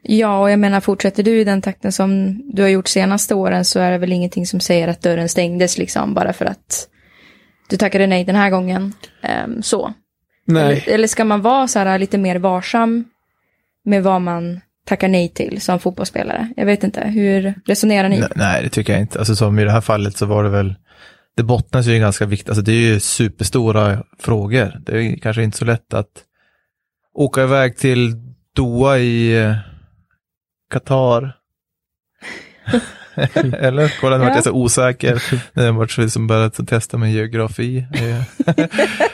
[0.01, 3.65] Ja, och jag menar fortsätter du i den takten som du har gjort senaste åren
[3.65, 6.87] så är det väl ingenting som säger att dörren stängdes liksom bara för att
[7.69, 8.93] du tackade nej den här gången.
[9.21, 9.93] Ehm, så.
[10.45, 10.63] Nej.
[10.63, 13.05] Eller, eller ska man vara så här lite mer varsam
[13.85, 16.53] med vad man tackar nej till som fotbollsspelare?
[16.57, 18.19] Jag vet inte, hur resonerar ni?
[18.19, 19.19] Nej, nej, det tycker jag inte.
[19.19, 20.75] Alltså som i det här fallet så var det väl,
[21.35, 24.81] det bottnas ju i ganska viktigt, alltså det är ju superstora frågor.
[24.85, 26.23] Det är kanske inte så lätt att
[27.13, 28.13] åka iväg till
[28.55, 29.55] Doha i eh,
[30.69, 31.33] Qatar
[33.53, 33.93] Eller?
[34.01, 34.35] Kolla, nu vart Ja.
[34.35, 35.23] jag så osäker.
[35.53, 37.85] Nu har varit så liksom börjat testa med geografi.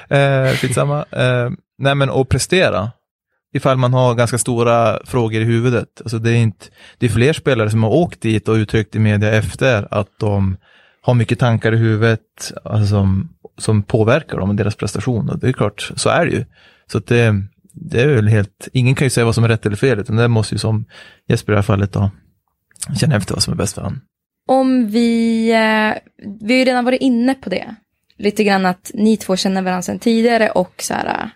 [0.10, 1.06] Eh, Skitsamma.
[1.12, 2.92] Eh, nej men att prestera.
[3.54, 5.88] Ifall man har ganska stora frågor i huvudet.
[6.02, 6.66] Alltså det är inte,
[6.98, 10.58] det är fler spelare som har åkt dit och uttryckt i media efter att de
[11.02, 12.20] har mycket tankar i huvudet
[12.64, 15.30] alltså, som, som påverkar dem och deras prestation.
[15.30, 16.46] Och det är klart, så är det ju.
[16.92, 17.36] Så det,
[17.74, 20.16] det är väl helt, ingen kan ju säga vad som är rätt eller fel, utan
[20.16, 20.86] det måste ju som
[21.28, 22.12] Jesper i det här fallet då
[23.00, 24.02] känna efter vad som är bäst för honom.
[24.48, 26.02] Om vi, eh,
[26.40, 27.76] vi har ju redan varit inne på det.
[28.18, 31.30] Lite grann att ni två känner varandra sedan tidigare och så här, eh,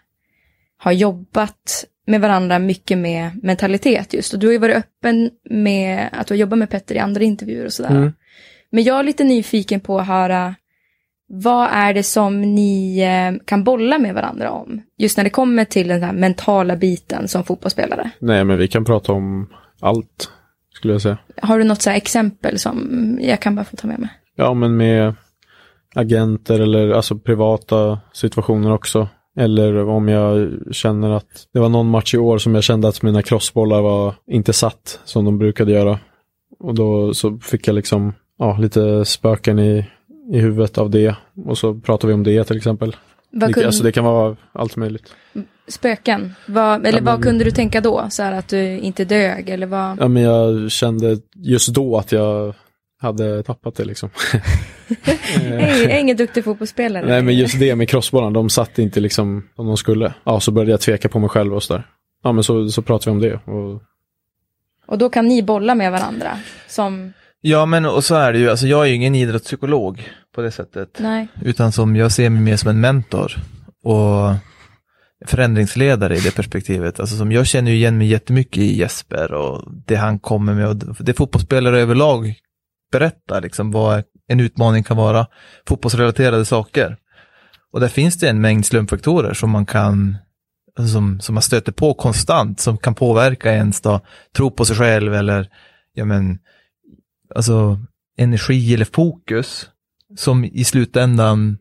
[0.77, 4.33] har jobbat med varandra mycket med mentalitet just.
[4.33, 7.23] Och du har ju varit öppen med att du har jobbat med Petter i andra
[7.23, 7.89] intervjuer och sådär.
[7.89, 8.13] Mm.
[8.69, 10.55] Men jag är lite nyfiken på att höra
[11.27, 14.81] vad är det som ni eh, kan bolla med varandra om?
[14.97, 18.11] Just när det kommer till den här mentala biten som fotbollsspelare.
[18.19, 20.31] Nej, men vi kan prata om allt,
[20.73, 21.17] skulle jag säga.
[21.41, 24.09] Har du något så här exempel som jag kan bara få ta med mig?
[24.35, 25.13] Ja, men med
[25.95, 29.07] agenter eller alltså privata situationer också.
[29.37, 33.01] Eller om jag känner att det var någon match i år som jag kände att
[33.01, 35.99] mina crossbollar var inte satt som de brukade göra.
[36.59, 39.85] Och då så fick jag liksom ja, lite spöken i,
[40.33, 41.15] i huvudet av det.
[41.45, 42.95] Och så pratar vi om det till exempel.
[43.31, 45.13] Vad Det, kun- alltså det kan vara allt möjligt.
[45.67, 46.33] Spöken?
[46.47, 48.07] Vad, eller Ja, vad men- kunde du tänka då?
[48.09, 49.97] Så här att du inte dög eller vad?
[49.99, 52.53] Ja, men jag kände just då att jag
[52.99, 54.09] hade tappat det liksom.
[55.43, 57.05] Jag är, ingen duktig fotbollsspelare.
[57.07, 60.13] Nej, men just det med crossbollarna, de satt inte liksom som de skulle.
[60.23, 61.83] Ja, så började jag tveka på mig själv och sådär.
[62.23, 63.51] Ja, men så, så pratade vi om det.
[63.51, 63.81] Och,
[64.87, 66.37] Och då kan ni bolla med varandra?
[66.67, 67.13] Som,
[67.47, 70.51] Ja, men och så är det ju, alltså jag är ju ingen idrottspsykolog på det
[70.51, 71.27] sättet, nej.
[71.41, 73.35] utan som jag ser mig mer som en mentor
[73.83, 74.33] och
[75.25, 76.99] förändringsledare i det perspektivet.
[76.99, 80.67] Alltså som jag känner ju igen mig jättemycket i Jesper och det han kommer med
[80.67, 82.33] och det fotbollsspelare överlag
[82.91, 85.27] berättar, liksom vad en utmaning kan vara,
[85.67, 86.97] fotbollsrelaterade saker.
[87.73, 90.17] Och där finns det en mängd slumpfaktorer som man kan
[90.79, 93.99] alltså som, som man stöter på konstant, som kan påverka ens då,
[94.35, 95.49] tro på sig själv eller,
[95.93, 96.39] ja men,
[97.35, 97.79] alltså
[98.17, 99.69] energi eller fokus
[100.17, 101.57] som i slutändan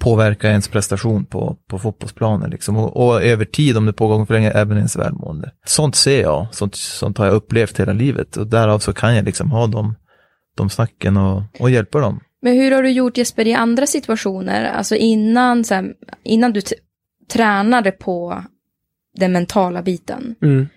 [0.00, 2.76] påverkar ens prestation på, på fotbollsplanen liksom.
[2.76, 5.50] och, och över tid om det pågår för länge även ens välmående.
[5.66, 9.24] Sånt ser jag, sånt, sånt har jag upplevt hela livet och därav så kan jag
[9.24, 9.94] liksom ha de,
[10.56, 12.20] de snacken och, och hjälpa dem.
[12.42, 14.64] Men hur har du gjort Jesper i andra situationer?
[14.64, 15.92] Alltså innan, så här,
[16.24, 16.62] innan du
[17.32, 18.44] tränade på
[19.16, 20.34] den mentala biten.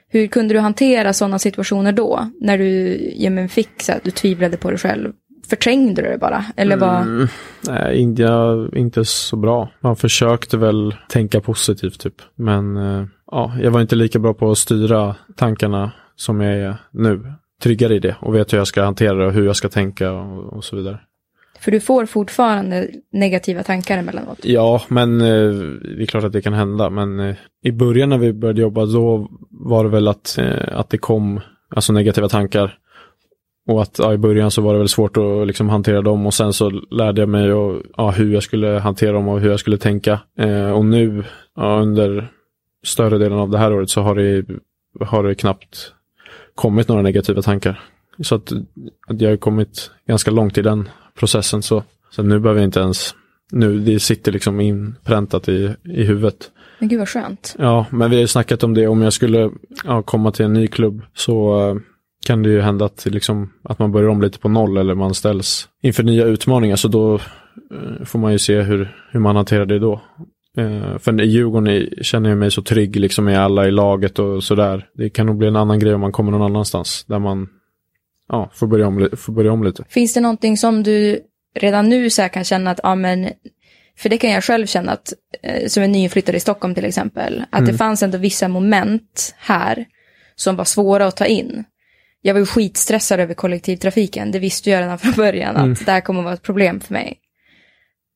[0.10, 2.30] Hur kunde du hantera sådana situationer då?
[2.42, 5.12] När du ja, men fick så att du tvivlade på dig själv.
[5.48, 6.46] Förträngde du det bara?
[6.56, 7.02] Eller vad?
[7.02, 7.28] Mm,
[7.68, 9.70] nej, inte, inte så bra.
[9.80, 12.16] Man försökte väl tänka positivt typ.
[12.36, 16.76] Men eh, ja, jag var inte lika bra på att styra tankarna som jag är
[16.92, 17.34] nu.
[17.64, 20.12] Tryggare i det och vet hur jag ska hantera det och hur jag ska tänka
[20.12, 21.00] och, och så vidare.
[21.64, 24.40] För du får fortfarande negativa tankar emellanåt.
[24.44, 25.54] Ja, men eh,
[25.98, 26.90] det är klart att det kan hända.
[26.90, 30.90] Men eh, i början när vi började jobba då var det väl att, eh, att
[30.90, 32.78] det kom alltså negativa tankar.
[33.68, 36.34] Och att ja, i början så var det väl svårt att liksom, hantera dem och
[36.34, 39.60] sen så lärde jag mig och, ja, hur jag skulle hantera dem och hur jag
[39.60, 40.20] skulle tänka.
[40.40, 41.24] Eh, och nu
[41.56, 42.28] ja, under
[42.84, 44.46] större delen av det här året så har det,
[45.06, 45.94] har det knappt
[46.56, 47.82] kommit några negativa tankar.
[48.20, 48.52] Så att,
[49.08, 51.64] att jag har kommit ganska långt i den processen.
[51.64, 53.16] Så, så nu behöver jag inte ens,
[53.52, 56.52] nu det sitter liksom inpräntat i, i huvudet.
[56.80, 57.56] Men gud vad skönt.
[57.60, 58.88] Ja, men vi har ju snackat om det.
[58.88, 59.52] Om jag skulle
[59.84, 61.76] ja, komma till en ny klubb så eh,
[62.28, 65.14] kan det ju hända att, liksom, att man börjar om lite på noll eller man
[65.14, 66.76] ställs inför nya utmaningar.
[66.76, 70.02] Så då eh, får man ju se hur, hur man hanterar det då.
[70.58, 74.44] Eh, för i Djurgården känner jag mig så trygg liksom med alla i laget och
[74.44, 74.86] sådär.
[74.94, 77.06] Det kan nog bli en annan grej om man kommer någon annanstans.
[77.08, 77.48] Där man
[78.34, 79.84] ja, får, börja om, får börja om lite.
[79.90, 81.20] Finns det någonting som du
[81.56, 83.30] redan nu så kan känna att, ja men,
[83.98, 87.44] för det kan jag själv känna att, eh, som en nyinflyttad i Stockholm till exempel,
[87.50, 89.86] att det fanns ändå vissa moment här
[90.36, 91.64] som var svåra att ta in.
[92.22, 96.02] Jag var ju skitstressad över kollektivtrafiken, det visste jag redan från början att det här
[96.02, 97.18] kommer att vara ett problem för mig.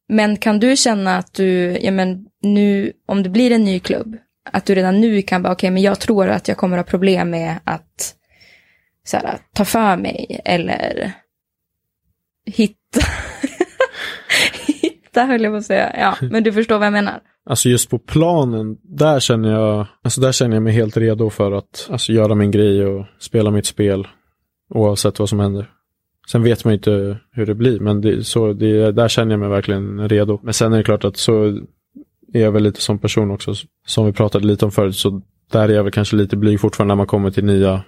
[0.09, 4.17] Men kan du känna att du, ja men nu, om det blir en ny klubb,
[4.51, 6.89] att du redan nu kan bara, okej men jag tror att jag kommer att ha
[6.89, 8.16] problem med att
[9.07, 11.11] så här, ta för mig eller
[12.45, 12.99] hitta,
[14.81, 17.19] hitta höll jag på att säga, ja men du förstår vad jag menar.
[17.49, 21.51] Alltså just på planen, där känner jag, alltså där känner jag mig helt redo för
[21.51, 24.07] att alltså, göra min grej och spela mitt spel.
[24.69, 25.71] Oavsett vad som händer.
[26.31, 29.39] Sen vet man ju inte hur det blir, men det, så, det, där känner jag
[29.39, 30.39] mig verkligen redo.
[30.43, 31.45] Men sen är det klart att så
[32.33, 33.53] är jag väl lite som person också,
[33.85, 36.91] som vi pratade lite om förut, så där är jag väl kanske lite blyg fortfarande
[36.91, 37.83] när man kommer till nya,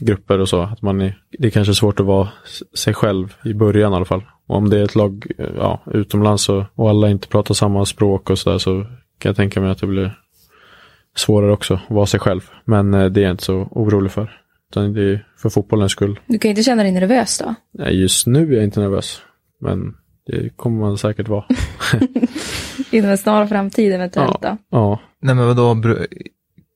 [0.00, 0.62] grupper och så.
[0.62, 2.28] Att man är, det är kanske svårt att vara
[2.74, 4.22] sig själv i början i alla fall.
[4.46, 7.86] Och om det är ett lag eh, ja, utomlands och, och alla inte pratar samma
[7.86, 8.86] språk och sådär så
[9.18, 10.18] kan jag tänka mig att det blir
[11.16, 12.50] svårare också att vara sig själv.
[12.64, 14.38] Men eh, det är jag inte så orolig för.
[14.70, 16.20] Utan det är för fotbollens skull.
[16.26, 17.54] Du kan inte känna dig nervös då?
[17.72, 19.22] Nej, just nu är jag inte nervös.
[19.60, 19.94] Men
[20.26, 21.44] det kommer man säkert vara.
[22.90, 24.56] Inom en snar framtid eventuellt då?
[24.70, 25.96] Ja, Nej men vadå,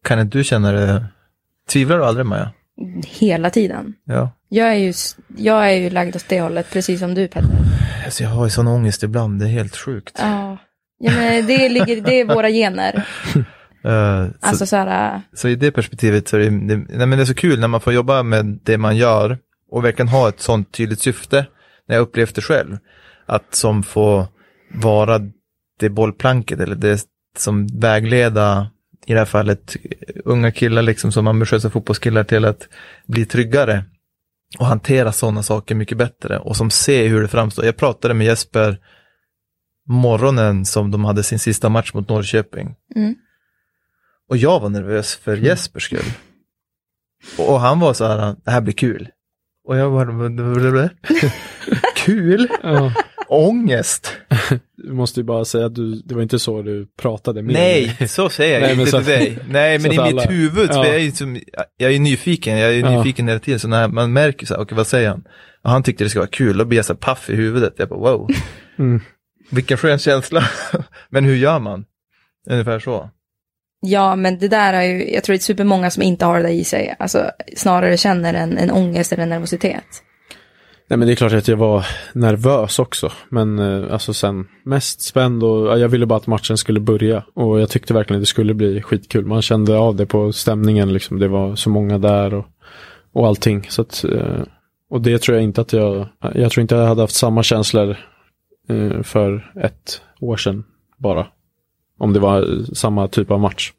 [0.04, 1.06] kan inte du känna det?
[1.68, 2.50] Tvivlar du aldrig Maja?
[3.06, 3.94] Hela tiden.
[4.04, 4.30] Ja.
[4.48, 4.92] Jag är ju,
[5.36, 7.50] jag är ju lagd åt det hållet, precis som du Petter.
[8.04, 10.16] Alltså jag har ju sån ångest ibland, det är helt sjukt.
[10.18, 10.58] Ja.
[10.98, 13.08] Ja, men det, ligger, det är våra gener.
[13.82, 17.20] Så, Alltså så här, så i det perspektivet så är det, det, nej, men det
[17.20, 19.38] är så kul när man får jobba med det man gör
[19.70, 21.46] och verkligen ha ett sånt tydligt syfte.
[21.88, 22.78] När jag upplevt det själv.
[23.26, 24.28] Att som få
[24.74, 25.20] vara
[25.80, 27.06] det bollplanket eller det
[27.38, 28.70] som vägleda
[29.06, 29.76] i det här fallet
[30.24, 32.68] unga killar liksom som ambitiösa fotbollskillar till att
[33.06, 33.84] bli tryggare
[34.58, 37.64] och hantera sådana saker mycket bättre och som ser hur det framstår.
[37.64, 38.78] Jag pratade med Jesper
[39.88, 42.74] morgonen som de hade sin sista match mot Norrköping.
[42.96, 43.14] Mm.
[44.28, 46.12] Och jag var nervös för Jespers skull.
[47.38, 49.08] Och, och han var så här, det här blir kul.
[49.68, 50.90] Och jag bara,
[51.96, 52.48] kul?
[52.62, 52.92] ja.
[53.28, 54.12] Ångest?
[54.76, 58.08] Du måste ju bara säga att du, det var inte så du pratade med Nej,
[58.08, 59.38] så säger jag Nej, inte så till att- dig.
[59.48, 60.86] Nej, men i att mitt alla- huvud, Ja.
[60.86, 61.40] jag är ju som,
[61.76, 62.96] jag är nyfiken, jag är Ja.
[62.98, 65.24] nyfiken hela tiden, så när man märker så här, okej vad säger han?
[65.64, 67.74] Och han tyckte det skulle vara kul, då blir jag så här paff i huvudet,
[67.76, 68.30] jag bara wow.
[68.78, 69.00] Mm.
[69.50, 70.44] Vilken skön känsla.
[71.10, 71.84] men hur gör man?
[72.50, 73.10] Ungefär så.
[73.80, 76.42] ja men det där är ju, jag tror det är supermånga som inte har det
[76.42, 76.94] där i sig.
[76.98, 79.84] Alltså snarare känner en, en ångest eller en nervositet.
[80.88, 83.12] Nej men det är klart att jag var nervös också.
[83.28, 87.24] Men eh, alltså sen mest spänd och jag ville bara att matchen skulle börja.
[87.34, 89.26] Och jag tyckte verkligen att det skulle bli skitkul.
[89.26, 91.18] Man kände av det på stämningen liksom.
[91.18, 92.46] Det var så många där och,
[93.12, 93.66] och allting.
[93.68, 94.42] Så att, eh,
[94.90, 97.96] och det tror jag inte att jag, jag tror inte jag hade haft samma känslor
[98.68, 100.64] eh, för ett år sedan
[100.96, 101.26] bara.
[101.98, 103.72] Om det var samma typ av match.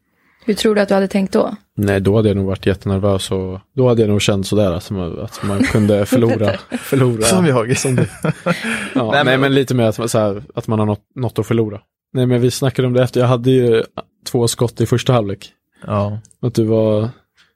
[0.48, 1.56] Hur tror du att du hade tänkt då?
[1.76, 4.90] Nej, då hade jag nog varit jättenervös och då hade jag nog känt sådär att
[4.92, 6.54] man, att man kunde förlora.
[6.80, 7.78] förlora Som jag.
[7.78, 8.08] Som det.
[8.24, 11.02] Ja, Nej, nej, men- men, lite mer att, man- så här, att man har något,
[11.16, 11.80] något att förlora.
[12.14, 13.20] Nej, men vi snackade om det efter.
[13.20, 13.84] Jag hade ju
[14.28, 15.50] två skott i första halvlek.
[15.88, 16.20] Ja.
[16.42, 17.10] Att du var,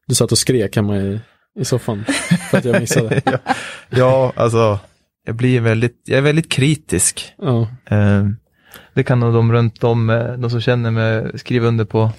[0.07, 1.19] du satt och skrek hemma i,
[1.59, 2.05] i soffan
[2.51, 3.21] för att jag missade.
[3.25, 3.37] ja.
[3.89, 4.79] ja, alltså,
[5.25, 7.33] jag blir väldigt, jag är väldigt kritisk.
[7.37, 8.25] Ja, Eh,
[8.93, 12.11] det kan nog de runt om, eh, de som känner mig, skriva under på.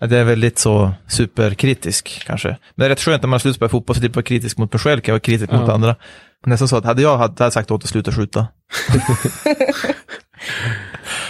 [0.00, 2.48] Att jag är väldigt så superkritisk kanske.
[2.48, 4.72] Men det är rätt skönt när man slutar spela fotboll så slipper vara kritisk mot
[4.72, 5.74] mig själv, kan jag vara kritisk mot Ja.
[5.74, 5.96] andra.
[6.46, 8.46] Nästan så att hade jag hade sagt åt att sluta skjuta.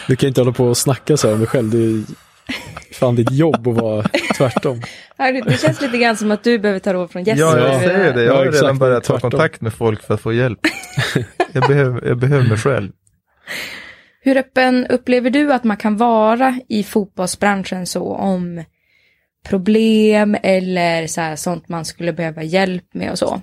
[0.08, 1.70] du kan inte hålla på och snacka så här om dig själv.
[1.70, 2.02] Det är
[2.94, 4.04] fan ditt jobb att vara
[4.36, 4.82] tvärtom.
[5.44, 7.40] Det känns lite grann som att du behöver ta råd från Jesper.
[7.46, 7.80] Ja, jag Ja.
[7.80, 8.22] säger det.
[8.24, 8.62] Jag Ja, har exakt.
[8.62, 9.30] redan börjat ta Tvärtom.
[9.30, 10.58] kontakt med folk för att få hjälp.
[11.52, 12.90] jag, behöver, jag behöver mig själv.
[14.22, 18.64] Hur öppen upplever du att man kan vara i fotbollsbranschen så om
[19.48, 23.40] problem eller så här, sånt man skulle behöva hjälp med och så?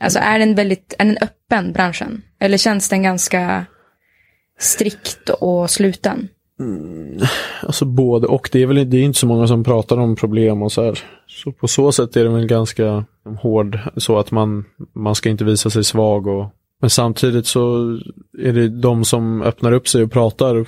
[0.00, 2.22] Alltså är den väldigt, är den öppen branschen?
[2.40, 3.66] Eller känns den ganska
[4.58, 6.28] strikt och sluten?
[6.60, 7.18] Mm,
[7.62, 8.48] alltså både och.
[8.52, 10.98] Det är väl det är inte så många som pratar om problem och så här.
[11.26, 13.04] Så på så sätt är det väl ganska
[13.40, 13.78] hård.
[13.96, 16.46] Så att man, man ska inte visa sig svag och
[16.80, 17.98] men samtidigt så
[18.38, 20.66] är det de som öppnar upp sig och pratar.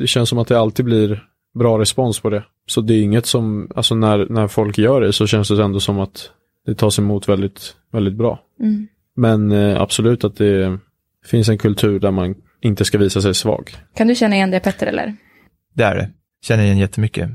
[0.00, 1.24] Det känns som att det alltid blir
[1.58, 2.44] bra respons på det.
[2.66, 5.80] Så det är inget som, alltså när, när folk gör det så känns det ändå
[5.80, 6.30] som att
[6.66, 8.40] det tas emot väldigt, väldigt bra.
[8.60, 8.88] Mm.
[9.16, 10.78] Men eh, absolut att det
[11.26, 13.70] finns en kultur där man inte ska visa sig svag.
[13.96, 15.16] Kan du känna igen det Petter eller?
[15.74, 16.10] Det är det.
[16.42, 17.30] Känner igen jättemycket.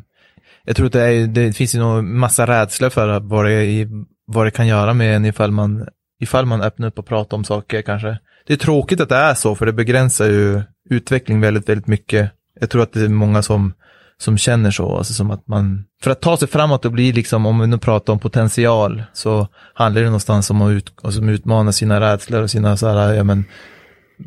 [0.63, 3.87] Jag tror att det, är, det finns ju nog massa rädsla för vad det,
[4.25, 5.87] vad det kan göra med en ifall man,
[6.19, 8.17] ifall man öppnar upp och pratar om saker kanske.
[8.47, 12.31] Det är tråkigt att det är så, för det begränsar ju utveckling väldigt, väldigt mycket.
[12.59, 13.73] Jag tror att det är många som,
[14.17, 17.45] som känner så, alltså som att man, för att ta sig framåt och bli liksom,
[17.45, 21.71] om vi nu pratar om potential, så handlar det någonstans om att ut, alltså, utmana
[21.71, 23.45] sina rädslor och sina så här, ja men,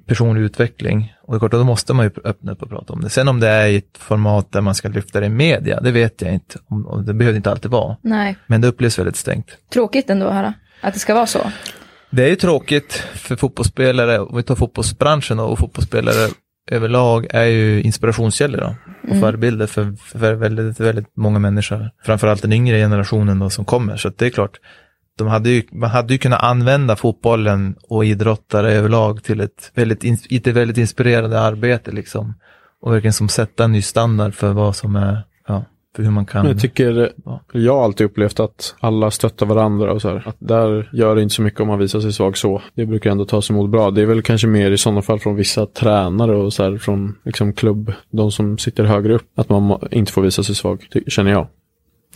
[0.06, 1.14] personlig utveckling.
[1.22, 3.10] Och det är klart, då måste man ju öppna upp och prata om det.
[3.10, 5.90] Sen om det är i ett format där man ska lyfta det i media, det
[5.90, 6.58] vet jag inte.
[7.06, 7.96] Det behöver inte alltid vara.
[8.02, 8.36] Nej.
[8.46, 9.46] Men det upplevs väldigt stängt.
[9.72, 11.50] Tråkigt ändå att höra att det ska vara så.
[12.10, 16.28] Det är ju tråkigt för fotbollsspelare, om vi tar fotbollsbranschen och fotbollsspelare
[16.70, 18.74] överlag är ju inspirationskällor då,
[19.10, 21.90] och förebilder för, för väldigt, väldigt många människor.
[22.04, 23.96] Framförallt den yngre generationen då som kommer.
[23.96, 24.58] Så det är klart,
[25.18, 30.30] de hade ju, man hade ju kunnat använda fotbollen och idrottare överlag till ett väldigt,
[30.30, 32.34] ett väldigt inspirerande arbete liksom.
[32.80, 35.22] Och verkligen som sätta en ny standard för vad som är,
[35.98, 36.42] för hur man kan...
[36.42, 37.40] Men jag tycker, Ja.
[37.52, 40.22] jag har alltid upplevt att alla stöttar varandra och så här.
[40.26, 42.62] Att där gör det inte så mycket om man visar sig svag så.
[42.74, 43.90] Det brukar ändå tas emot bra.
[43.90, 47.14] Det är väl kanske mer i sådana fall från vissa tränare och så här från
[47.24, 49.28] liksom klubb, de som sitter högre upp.
[49.34, 51.46] Att man inte får visa sig svag, känner jag.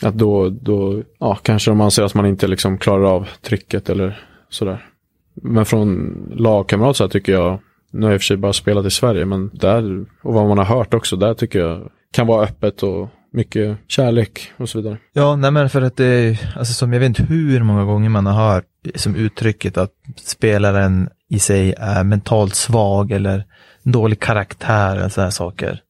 [0.03, 4.20] Att då, då, ja, kanske de anser att man inte liksom klarar av trycket eller
[4.49, 4.87] sådär.
[5.35, 7.59] Men från lagkamrat så här tycker jag,
[7.91, 10.49] nu har jag i och för sig bara spelat i Sverige, men där, och vad
[10.49, 14.78] man har hört också, där tycker jag kan vara öppet och mycket kärlek och så
[14.78, 14.99] vidare.
[15.12, 18.09] Ja, nej men för att det är, alltså som jag vet inte hur många gånger
[18.09, 18.64] man har hört
[18.95, 23.45] som uttrycket att spelaren i sig är mentalt svag eller
[23.83, 25.80] dålig karaktär eller sådana saker.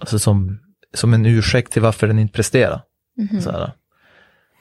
[0.00, 0.58] Alltså som,
[0.94, 2.82] som en ursäkt till varför den inte presterar.
[3.42, 3.72] Så här.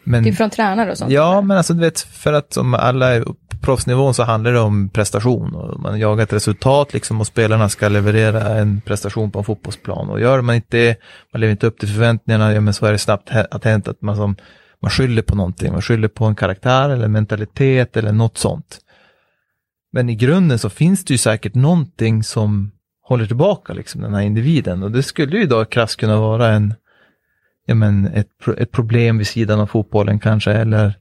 [0.03, 1.11] Men, Det är från tränare och sånt.
[1.11, 3.25] ja, men alltså du vet, för att som alla är
[3.61, 5.55] proffsnivån så handlar det om prestation.
[5.55, 10.09] Och man jagar ett resultat liksom och spelarna ska leverera en prestation på en fotbollsplan.
[10.09, 10.97] Och gör man inte det,
[11.33, 14.01] man lever inte upp till förväntningarna, ja men så är det snabbt att hänt att
[14.01, 14.35] man som
[14.81, 18.79] man skyller på någonting, man skyller på en karaktär eller mentalitet eller något sånt.
[19.93, 22.71] Men i grunden så finns det ju säkert någonting som
[23.03, 24.83] håller tillbaka liksom den här individen.
[24.83, 26.73] Och det skulle ju då krasst kunna vara en,
[27.65, 30.93] ja men ett, ett problem vid sidan av fotbollen kanske eller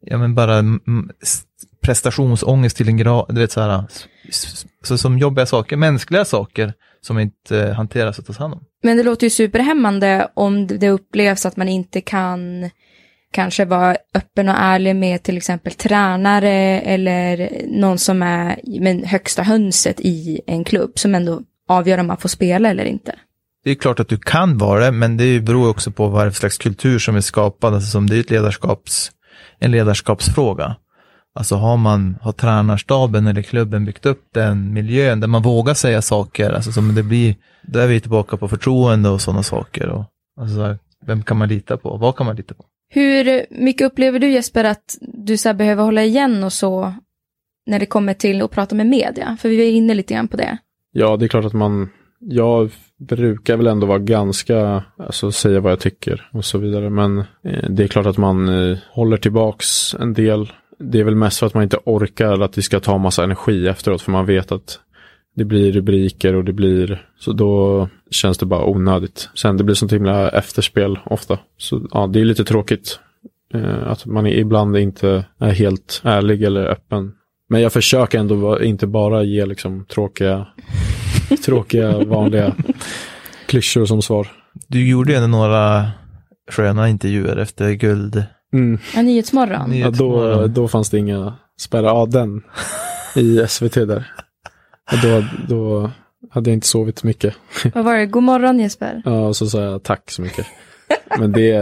[0.00, 0.62] ja men bara
[1.86, 3.84] prestationsångest till en grad, du vet så här,
[4.82, 8.60] så som jobbiga saker, mänskliga saker som inte hanteras och tas hand om.
[8.82, 12.70] Men det låter ju superhämmande om det upplevs att man inte kan
[13.32, 19.42] kanske vara öppen och ärlig med till exempel tränare eller någon som är men, högsta
[19.42, 23.14] hönset i en klubb som ändå avgör om man får spela eller inte.
[23.64, 26.28] Det är klart att du kan vara det, men det beror också på vad det
[26.28, 27.74] är för slags kultur som är skapad.
[27.74, 29.10] Alltså som det är ett ledarskaps,
[29.58, 30.76] en ledarskapsfråga.
[31.36, 36.02] Alltså har man, har tränarstaben eller klubben byggt upp den miljön där man vågar säga
[36.02, 39.88] saker, alltså som det blir, där är vi tillbaka på förtroende och sådana saker.
[39.88, 40.04] Och,
[40.40, 40.76] alltså,
[41.06, 41.96] vem kan man lita på?
[41.96, 42.64] Vad kan man lita på?
[42.88, 46.94] Hur mycket upplever du Jesper att du så här behöver hålla igen och så
[47.66, 49.36] när det kommer till att prata med media?
[49.40, 50.58] För vi var inne lite grann på det.
[50.92, 51.88] Ja, det är klart att man,
[52.20, 56.90] jag brukar väl ändå vara ganska, alltså säga vad jag tycker och så vidare.
[56.90, 60.52] Men eh, det är klart att man eh, håller tillbaks en del.
[60.78, 63.68] Det är väl mest för att man inte orkar att det ska ta massa energi
[63.68, 64.02] efteråt.
[64.02, 64.80] För man vet att
[65.36, 69.28] det blir rubriker och det blir, så då känns det bara onödigt.
[69.34, 71.38] Sen det blir sånt himla efterspel ofta.
[71.58, 72.98] Så ja, det är lite tråkigt.
[73.54, 77.12] Eh, att man ibland inte är helt ärlig eller öppen.
[77.48, 80.46] Men jag försöker ändå inte bara ge liksom tråkiga,
[81.44, 82.54] tråkiga vanliga
[83.46, 84.28] klyschor som svar.
[84.68, 85.90] Du gjorde ju ändå några
[86.50, 88.24] sköna intervjuer efter guld.
[88.56, 88.78] Mm.
[88.94, 89.70] Ja, Nyhetsmorgon.
[89.70, 91.84] Ny- Ja, då, då fanns det inga spärrar.
[91.88, 92.42] Ja, den
[93.16, 94.12] i SVT där.
[94.92, 95.90] Och då, då
[96.30, 97.34] hade jag inte sovit mycket.
[97.74, 98.06] Vad var det?
[98.06, 99.02] God morgon Jesper.
[99.04, 100.46] Ja, och så sa jag tack så mycket.
[101.18, 101.52] Men det,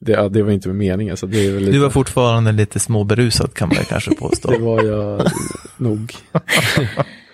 [0.00, 1.10] det, ja, det var inte med mening.
[1.10, 4.50] Alltså, det, är väl lite, Du var fortfarande lite småberusad kan man kanske påstå.
[4.50, 5.22] det var jag
[5.76, 6.14] nog.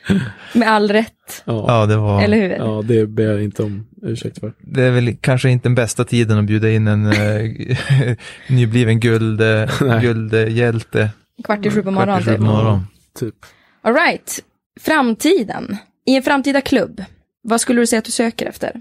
[0.55, 2.23] Med all rätt, Ja, Ja, det var...
[2.23, 2.49] eller hur?
[2.51, 4.53] ja, det ber jag inte om ursäkt för.
[4.61, 8.17] Det är väl kanske inte den bästa tiden att bjuda in en eh,
[8.49, 11.11] nybliven guld, eh, guldhjälte.
[11.45, 12.23] Kvart i sju på morgonen.
[12.23, 12.87] Kvart i sju på morgonen.
[13.19, 13.35] Typ.
[13.83, 14.41] All right.
[14.81, 15.77] Framtiden.
[16.07, 17.05] I en framtida klubb,
[17.43, 18.73] vad skulle du säga att du söker efter?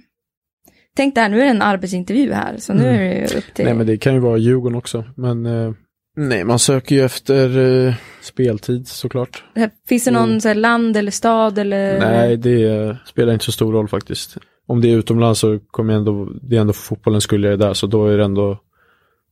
[0.96, 2.96] Tänk där, nu är det en arbetsintervju här, så nu Mm.
[3.02, 3.66] är det upp till...
[3.66, 5.04] Nej, men det kan ju vara Djurgården också.
[5.16, 5.74] Men eh,
[6.16, 7.58] nej, man söker ju efter
[7.88, 9.44] eh, speltid såklart.
[9.56, 10.42] Här- Finns det någon Mm.
[10.42, 12.00] så här, land eller stad eller?
[12.00, 14.38] Nej, det eh, spelar inte så stor roll faktiskt.
[14.68, 17.54] Om det är utomlands så kommer jag ändå, det är ändå för fotbollen skulle jag
[17.54, 18.60] är där, så då är det ändå,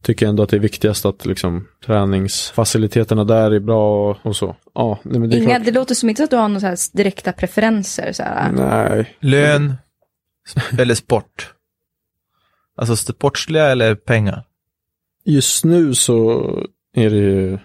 [0.04, 4.36] tycker jag ändå att det är viktigast att liksom träningsfaciliteterna där är bra och, och
[4.36, 4.56] så.
[4.76, 5.66] Ja, nej, men det Inga, klart.
[5.66, 8.12] det låter som inte att du har några direkta preferenser.
[8.12, 8.52] Så här.
[8.52, 9.74] Nej, Lön
[10.80, 11.54] eller sport?
[12.78, 14.44] Alltså sportsliga eller pengar?
[15.26, 16.42] Just nu så
[16.96, 17.58] är det ju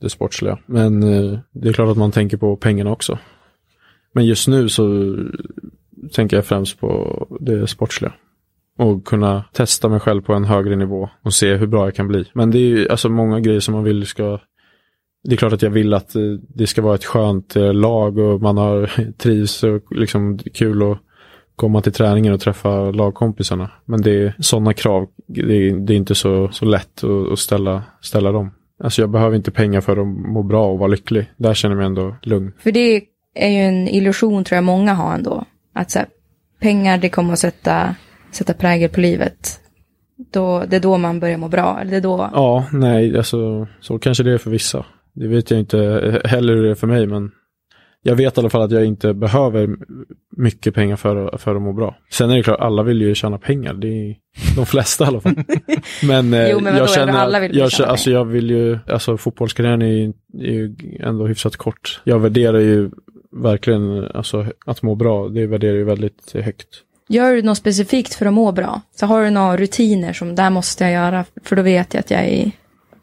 [0.00, 0.58] det sportsliga.
[0.66, 3.18] Men eh, det är klart att man tänker på pengarna också.
[4.14, 5.16] Men just nu så
[6.12, 8.12] tänker jag främst på det sportsliga.
[8.78, 12.08] Och kunna testa mig själv på en högre nivå och se hur bra jag kan
[12.08, 12.24] bli.
[12.34, 14.38] Men det är ju alltså många grejer som man vill ska...
[15.24, 18.18] Det är klart att jag vill att eh, det ska vara ett skönt eh, lag
[18.18, 20.98] och man har trivs och liksom kul att
[21.56, 23.70] komma till träningen och träffa lagkompisarna.
[23.84, 27.38] Men det är sådana krav, det är, det är inte så, så lätt att, att
[27.38, 28.50] ställa, ställa dem.
[28.82, 31.32] Alltså jag behöver inte pengar för att må bra och vara lycklig.
[31.36, 32.52] Där känner jag mig ändå lugn.
[32.58, 33.02] För det
[33.34, 35.44] är ju en illusion tror jag många har ändå.
[35.74, 36.08] Att så här,
[36.60, 37.94] pengar det kommer att sätta,
[38.30, 39.60] sätta prägel på livet.
[40.32, 41.78] Då, det är då man börjar må bra.
[41.80, 42.30] Eller det är då...
[42.32, 44.84] Ja, nej, alltså så kanske det är för vissa.
[45.12, 45.76] Det vet jag inte
[46.24, 47.30] heller hur det är för mig, men
[48.02, 49.76] jag vet i alla fall att jag inte behöver
[50.36, 51.96] mycket pengar för, för att må bra.
[52.10, 53.74] Sen är det klart, alla vill ju tjäna pengar.
[53.74, 54.16] Det är
[54.56, 55.34] de flesta i alla fall.
[56.02, 59.16] Men, eh, Jo, men jag känner alla vill jag, tjäna alltså jag vill ju, alltså
[59.16, 62.00] fotbollskarriären är ju, är ju ändå hyfsat kort.
[62.04, 62.90] Jag värderar ju
[63.42, 66.68] verkligen, alltså att må bra, det värderar ju väldigt högt.
[67.08, 68.80] Gör du något specifikt för att må bra?
[68.96, 72.10] Så har du några rutiner som där måste jag göra, för då vet jag att
[72.10, 72.50] jag är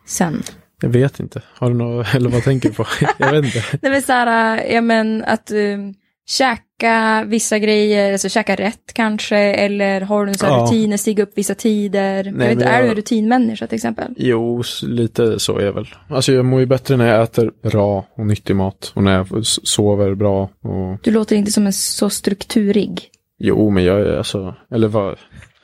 [0.05, 0.43] sen.
[0.82, 2.86] Jag vet inte, har du något, eller vad tänker du på?
[3.17, 3.63] jag vet inte.
[3.82, 5.93] Nej men så här, ja men att um,
[6.27, 10.63] käka vissa grejer, alltså käka rätt kanske, eller har du så här Ja.
[10.63, 12.23] rutiner, stiga upp vissa tider?
[12.23, 14.13] jag vet, inte, Är jag- du en rutinmänniska till exempel?
[14.17, 15.88] Jo, lite så är jag väl.
[16.09, 18.91] Alltså jag mår ju bättre när jag äter bra och nyttig mat.
[18.95, 20.43] Och när jag sover bra.
[20.43, 20.99] Och...
[21.03, 23.09] Du låter inte som en så strukturig.
[23.39, 25.17] Jo, men jag är alltså, eller vad?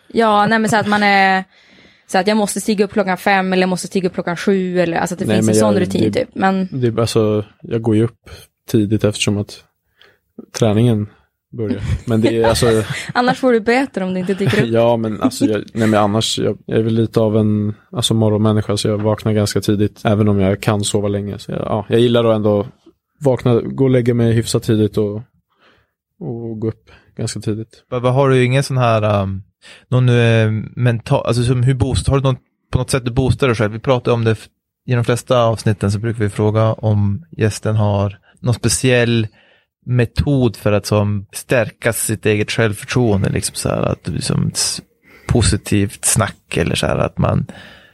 [0.07, 1.43] Ja, nej men så att man är,
[2.07, 4.79] så att jag måste stiga upp klockan fem eller jag måste stiga upp klockan sju
[4.79, 6.29] eller alltså att det Nej, finns en men sån jag- rutin det- typ.
[6.35, 8.29] Men Det, är- alltså, jag går ju upp
[8.69, 9.63] tidigt eftersom att
[10.59, 11.09] träningen
[11.57, 11.81] börjar.
[12.05, 12.83] Men det är alltså,
[13.13, 14.69] annars får du böter om du inte dyker upp.
[14.71, 18.13] ja men alltså, jag, nej men annars, jag, jag är väl lite av en alltså,
[18.13, 20.01] morgonmänniska så jag vaknar ganska tidigt.
[20.05, 21.39] Även om jag kan sova länge.
[21.39, 22.67] Så jag, ja, jag gillar att ändå
[23.21, 25.15] vakna, gå och lägga mig hyfsat tidigt och,
[26.19, 27.83] och gå upp ganska tidigt.
[27.89, 29.43] Vad har du ingen sån här, um,
[29.89, 32.37] någon uh, mental, alltså som hur boost, har du någon,
[32.71, 33.71] på något sätt du boostar dig själv?
[33.71, 34.37] Vi pratar om det,
[34.87, 39.27] i de flesta avsnitten så brukar vi fråga om gästen har någon speciell
[39.85, 44.51] metod för att som stärka sitt eget självförtroende, liksom så här att liksom
[45.27, 47.45] positivt snack eller så här att man,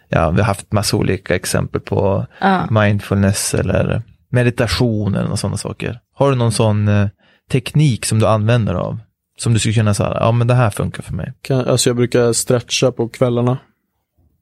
[0.09, 2.67] ja vi har haft massa olika exempel på Ja.
[2.71, 4.01] mindfulness eller
[4.31, 5.99] meditation eller sådana saker.
[6.13, 7.07] Har du någon sån eh,
[7.51, 8.99] teknik som du använder av?
[9.41, 11.33] Som du skulle kunna säga, ja men det här funkar för mig.
[11.41, 13.57] Kan, alltså jag brukar stretcha på kvällarna.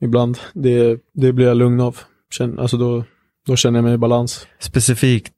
[0.02, 0.38] Ibland.
[0.54, 1.98] Det, det blir jag lugn av.
[2.34, 3.04] Känn, alltså då,
[3.48, 4.48] då känner jag mig i balans.
[4.60, 5.34] Specifikt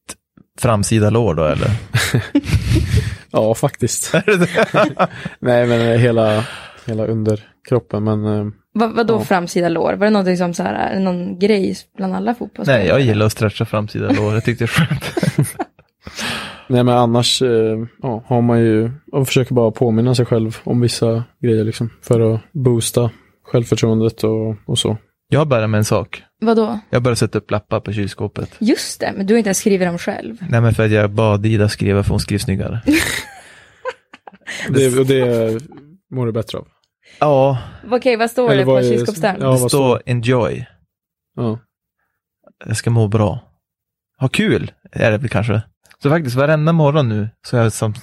[0.60, 1.72] framsida lår då eller?
[3.34, 4.14] Ja, faktiskt.
[5.40, 6.46] Nej, men hela,
[6.86, 8.04] hela underkroppen.
[8.04, 9.24] Men eh, Vad, vadå Ja.
[9.26, 9.94] framsida lår?
[9.94, 12.80] Var det någonting som så här, någon grej bland alla fotbollsspelare?
[12.84, 15.04] Nej, jag gillar att stretcha framsida lår, jag tyckte det är skönt.
[16.72, 20.82] Nej men annars eh, ja, har man ju, och försöker bara påminna sig själv om
[20.82, 21.90] vissa grejer liksom.
[22.02, 23.12] För att boosta
[23.44, 24.98] självförtroendet och, och så.
[25.30, 26.24] Jag börjar med en sak.
[26.42, 26.80] Vadå?
[26.90, 28.56] Jag börjar sätta upp lappar på kylskåpet.
[28.60, 30.38] Just det, men du har inte ens skrivit dem själv.
[30.50, 32.82] Nej men för att jag bad Ida skriva för hon skriver snyggare.
[34.70, 35.62] Det, och det
[36.12, 36.68] mår du bättre av.
[37.20, 37.58] Ja,
[37.92, 39.38] Okej, vad står Eller det på kylskåpsdörren?
[39.42, 40.66] Ja, det står enjoy.
[41.36, 41.60] Ja.
[42.66, 43.40] Jag ska må bra.
[44.20, 45.62] Ha kul, är det väl kanske.
[46.04, 47.94] Så faktiskt varenda morgon nu så har jag som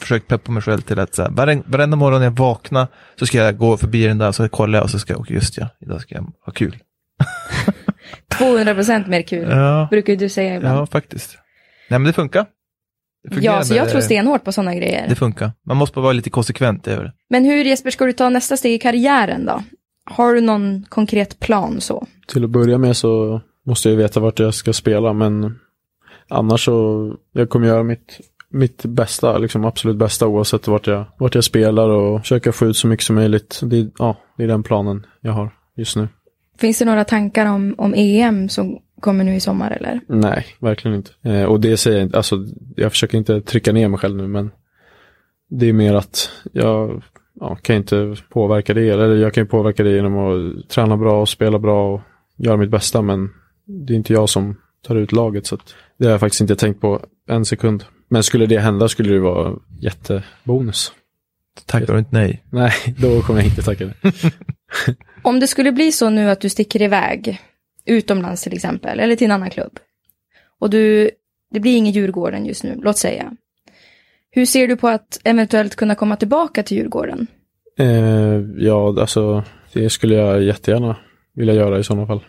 [0.00, 2.86] försökt peppa mig själv till att så här, varen- varenda morgon när jag vaknar
[3.18, 5.20] så ska jag gå förbi den där och så kollar jag och så ska jag,
[5.20, 6.76] och just ja, idag ska jag ha kul.
[8.38, 10.78] 200% mer kul, Ja, brukar du säga ibland.
[10.78, 11.38] ja faktiskt.
[11.90, 12.46] Nej men det funkar.
[13.30, 15.08] Det Ja, så jag tror stenhårt på sådana grejer.
[15.08, 15.52] Det funkar.
[15.66, 17.12] Man måste bara vara lite konsekvent över det.
[17.30, 19.62] Men hur Jesper, ska du ta nästa steg i karriären då?
[20.10, 22.06] Har du någon konkret plan så?
[22.28, 25.58] Till att börja med så måste jag veta vart jag ska spela men
[26.28, 28.20] annars så jag kommer göra mitt,
[28.50, 32.76] mitt bästa, liksom absolut bästa oavsett vart jag, vart jag spelar och försöka få ut
[32.76, 33.60] så mycket som möjligt.
[33.62, 36.08] Det, ja, det är den planen jag har just nu.
[36.58, 40.00] Finns det några tankar om, om EM som kommer nu i sommar eller?
[40.06, 41.10] Nej, verkligen inte.
[41.22, 42.36] Eh, och det säger jag inte, alltså
[42.76, 44.50] jag försöker inte trycka ner mig själv nu men
[45.50, 47.02] det är mer att jag
[47.40, 51.20] ja, kan inte påverka det, eller jag kan ju påverka det genom att träna bra
[51.20, 52.00] och spela bra och
[52.36, 53.30] göra mitt bästa men
[53.64, 56.56] det är inte jag som tar ut laget så att det har jag faktiskt inte
[56.56, 57.84] tänkt på en sekund.
[58.08, 60.92] Men skulle det hända skulle det vara jättebonus.
[61.66, 62.44] Tackar du inte nej?
[62.50, 63.94] Nej, då kommer jag inte tacka det.
[65.22, 67.40] Om det skulle bli så nu att du sticker iväg,
[67.84, 69.78] utomlands till exempel, eller till en annan klubb,
[70.58, 71.10] och du,
[71.50, 73.36] det blir ingen Djurgården just nu, låt säga.
[74.30, 77.26] Hur ser du på att eventuellt kunna komma tillbaka till Djurgården?
[77.78, 80.96] Eh, ja, alltså det skulle jag jättegärna
[81.34, 82.24] vilja göra i sådana fall.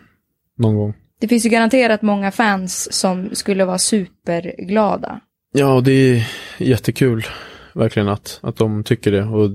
[0.56, 0.94] Någon gång.
[1.20, 5.20] Det finns ju garanterat många fans som skulle vara superglada.
[5.52, 7.26] Ja, och det är jättekul
[7.74, 9.24] verkligen att, att de tycker det.
[9.24, 9.50] Och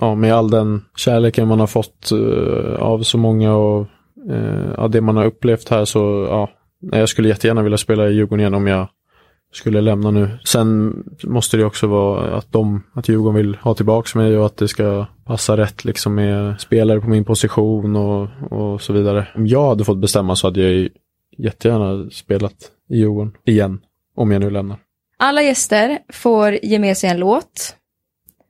[0.00, 3.86] ja, med all den kärleken man har fått uh, av så många och
[4.30, 6.50] eh, uh, av det man har upplevt här så ja,
[6.98, 8.88] jag skulle jättegärna vilja spela i Djurgården igen om jag
[9.52, 10.38] skulle lämna nu.
[10.44, 14.56] Sen måste det också vara att de, att Djurgården vill ha tillbaka mig och att
[14.56, 19.28] det ska passa rätt liksom med spelare på min position och, och så vidare.
[19.34, 20.88] Om jag hade fått bestämma så hade jag ju
[21.44, 22.54] jättegärna spelat
[22.90, 23.80] i Djurgården igen.
[24.16, 24.78] Om jag nu lämnar.
[25.18, 27.76] Alla gäster får ge med sig en låt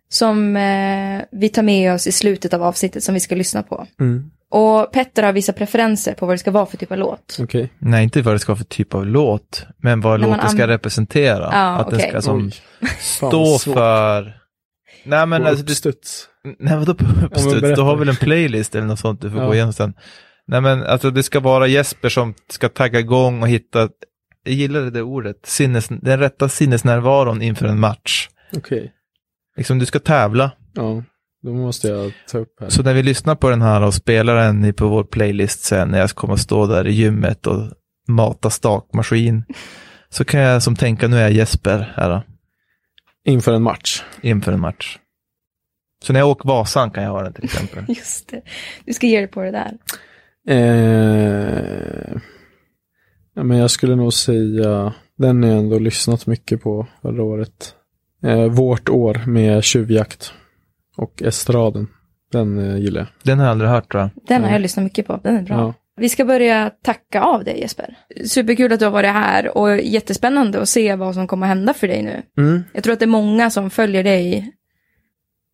[0.09, 3.87] som eh, vi tar med oss i slutet av avsnittet som vi ska lyssna på.
[4.53, 7.37] Och Petter har vissa preferenser på vad det ska vara för typ av låt.
[7.41, 7.73] Okej.
[7.79, 11.49] Nej, inte vad det ska vara för typ av låt, men vad låten ska representera.
[11.53, 12.09] Ja, att den okej.
[12.11, 12.53] ska som Oj.
[13.01, 14.37] Stå för...
[15.05, 16.29] Nej men På alltså, du, uppstuds.
[16.59, 17.61] nej vadå på uppstuds?
[17.61, 17.77] berätta.
[17.77, 19.47] du har väl en playlist eller något sånt du får Ja.
[19.47, 19.95] gå igenom sen.
[20.51, 23.89] Nej men alltså det ska vara Jesper som ska tagga igång och hitta,
[24.45, 28.29] jag gillar det där ordet, sinnes, den rätta sinnesnärvaron inför en match.
[28.57, 28.93] Okej.
[29.57, 30.51] Liksom du ska tävla.
[30.75, 31.03] Ja,
[31.43, 32.69] då måste jag ta upp här.
[32.69, 35.89] Så när vi lyssnar på den här och spelar den i- på vår playlist sen
[35.89, 37.73] när jag kommer att stå där i gymmet och
[38.09, 39.45] mata stakmaskin.
[40.09, 42.23] Så kan jag som tänka, nu är jag Jesper här då,
[43.25, 44.03] Inför en match.
[44.23, 44.99] inför en match.
[46.05, 47.85] Så när jag åker Vasan kan jag ha den till exempel.
[47.89, 48.43] Just det.
[48.85, 49.73] Du ska ge dig på det där.
[50.51, 52.13] Eh,
[53.35, 57.75] ja, men jag skulle nog säga, den har jag ändå lyssnat mycket på förra året.
[58.23, 60.33] Eh, vårt år med tjuvjakt
[60.97, 61.89] och estraden.
[62.33, 63.09] Den eh, gillar jag.
[63.23, 64.11] Den har jag aldrig hört tror jag.
[64.29, 64.55] Den har Ja.
[64.55, 65.21] jag lyssnat mycket på.
[65.23, 65.57] Den är bra.
[65.57, 65.75] Ja.
[65.97, 67.95] Vi ska börja tacka av dig Jesper.
[68.27, 71.75] Superkul att du har varit här och jättespännande att se vad som kommer att hända
[71.75, 72.23] för dig nu.
[72.39, 72.63] Mm.
[72.73, 74.53] Jag tror att det är många som följer dig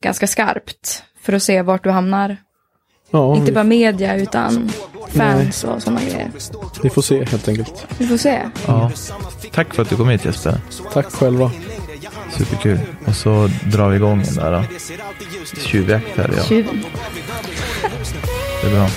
[0.03, 2.37] ganska skarpt för att se vart du hamnar.
[3.11, 4.71] Ja, Inte bara media utan
[5.17, 6.31] fans och sådana grejer.
[6.83, 7.87] vi får se helt enkelt.
[7.99, 8.41] Vi får se.
[8.67, 8.91] Ja.
[9.53, 10.61] Tack för att du kom hit Jesper.
[10.93, 11.51] Tack själva.
[12.39, 12.79] Superkul.
[13.07, 14.65] Och så drar vi igång den där
[15.67, 16.31] tjuvjakt här.
[16.37, 16.45] Ja.
[16.45, 16.85] Tjuven.
[18.63, 18.89] Det är bra.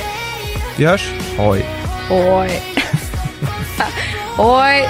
[0.77, 1.11] Vi hörs.
[1.39, 1.65] Oj.
[2.11, 2.61] Oj.
[4.37, 4.89] Oj.